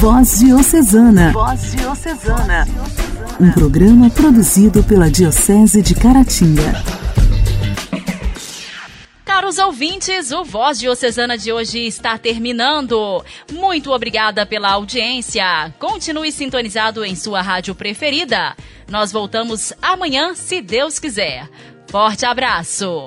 Voz 0.00 0.40
Diocesana. 0.40 1.32
Voz 1.32 1.72
Diocesana. 1.72 2.66
Um 3.38 3.52
programa 3.52 4.08
produzido 4.08 4.82
pela 4.82 5.10
Diocese 5.10 5.82
de 5.82 5.94
Caratinga. 5.94 6.82
Caros 9.24 9.58
ouvintes, 9.58 10.32
o 10.32 10.42
Voz 10.42 10.78
Diocesana 10.78 11.36
de 11.36 11.52
hoje 11.52 11.86
está 11.86 12.16
terminando. 12.16 13.22
Muito 13.52 13.92
obrigada 13.92 14.46
pela 14.46 14.70
audiência. 14.70 15.72
Continue 15.78 16.32
sintonizado 16.32 17.04
em 17.04 17.14
sua 17.14 17.42
rádio 17.42 17.74
preferida. 17.74 18.56
Nós 18.88 19.12
voltamos 19.12 19.72
amanhã, 19.82 20.34
se 20.34 20.62
Deus 20.62 20.98
quiser. 20.98 21.48
Forte 21.88 22.24
abraço. 22.24 23.06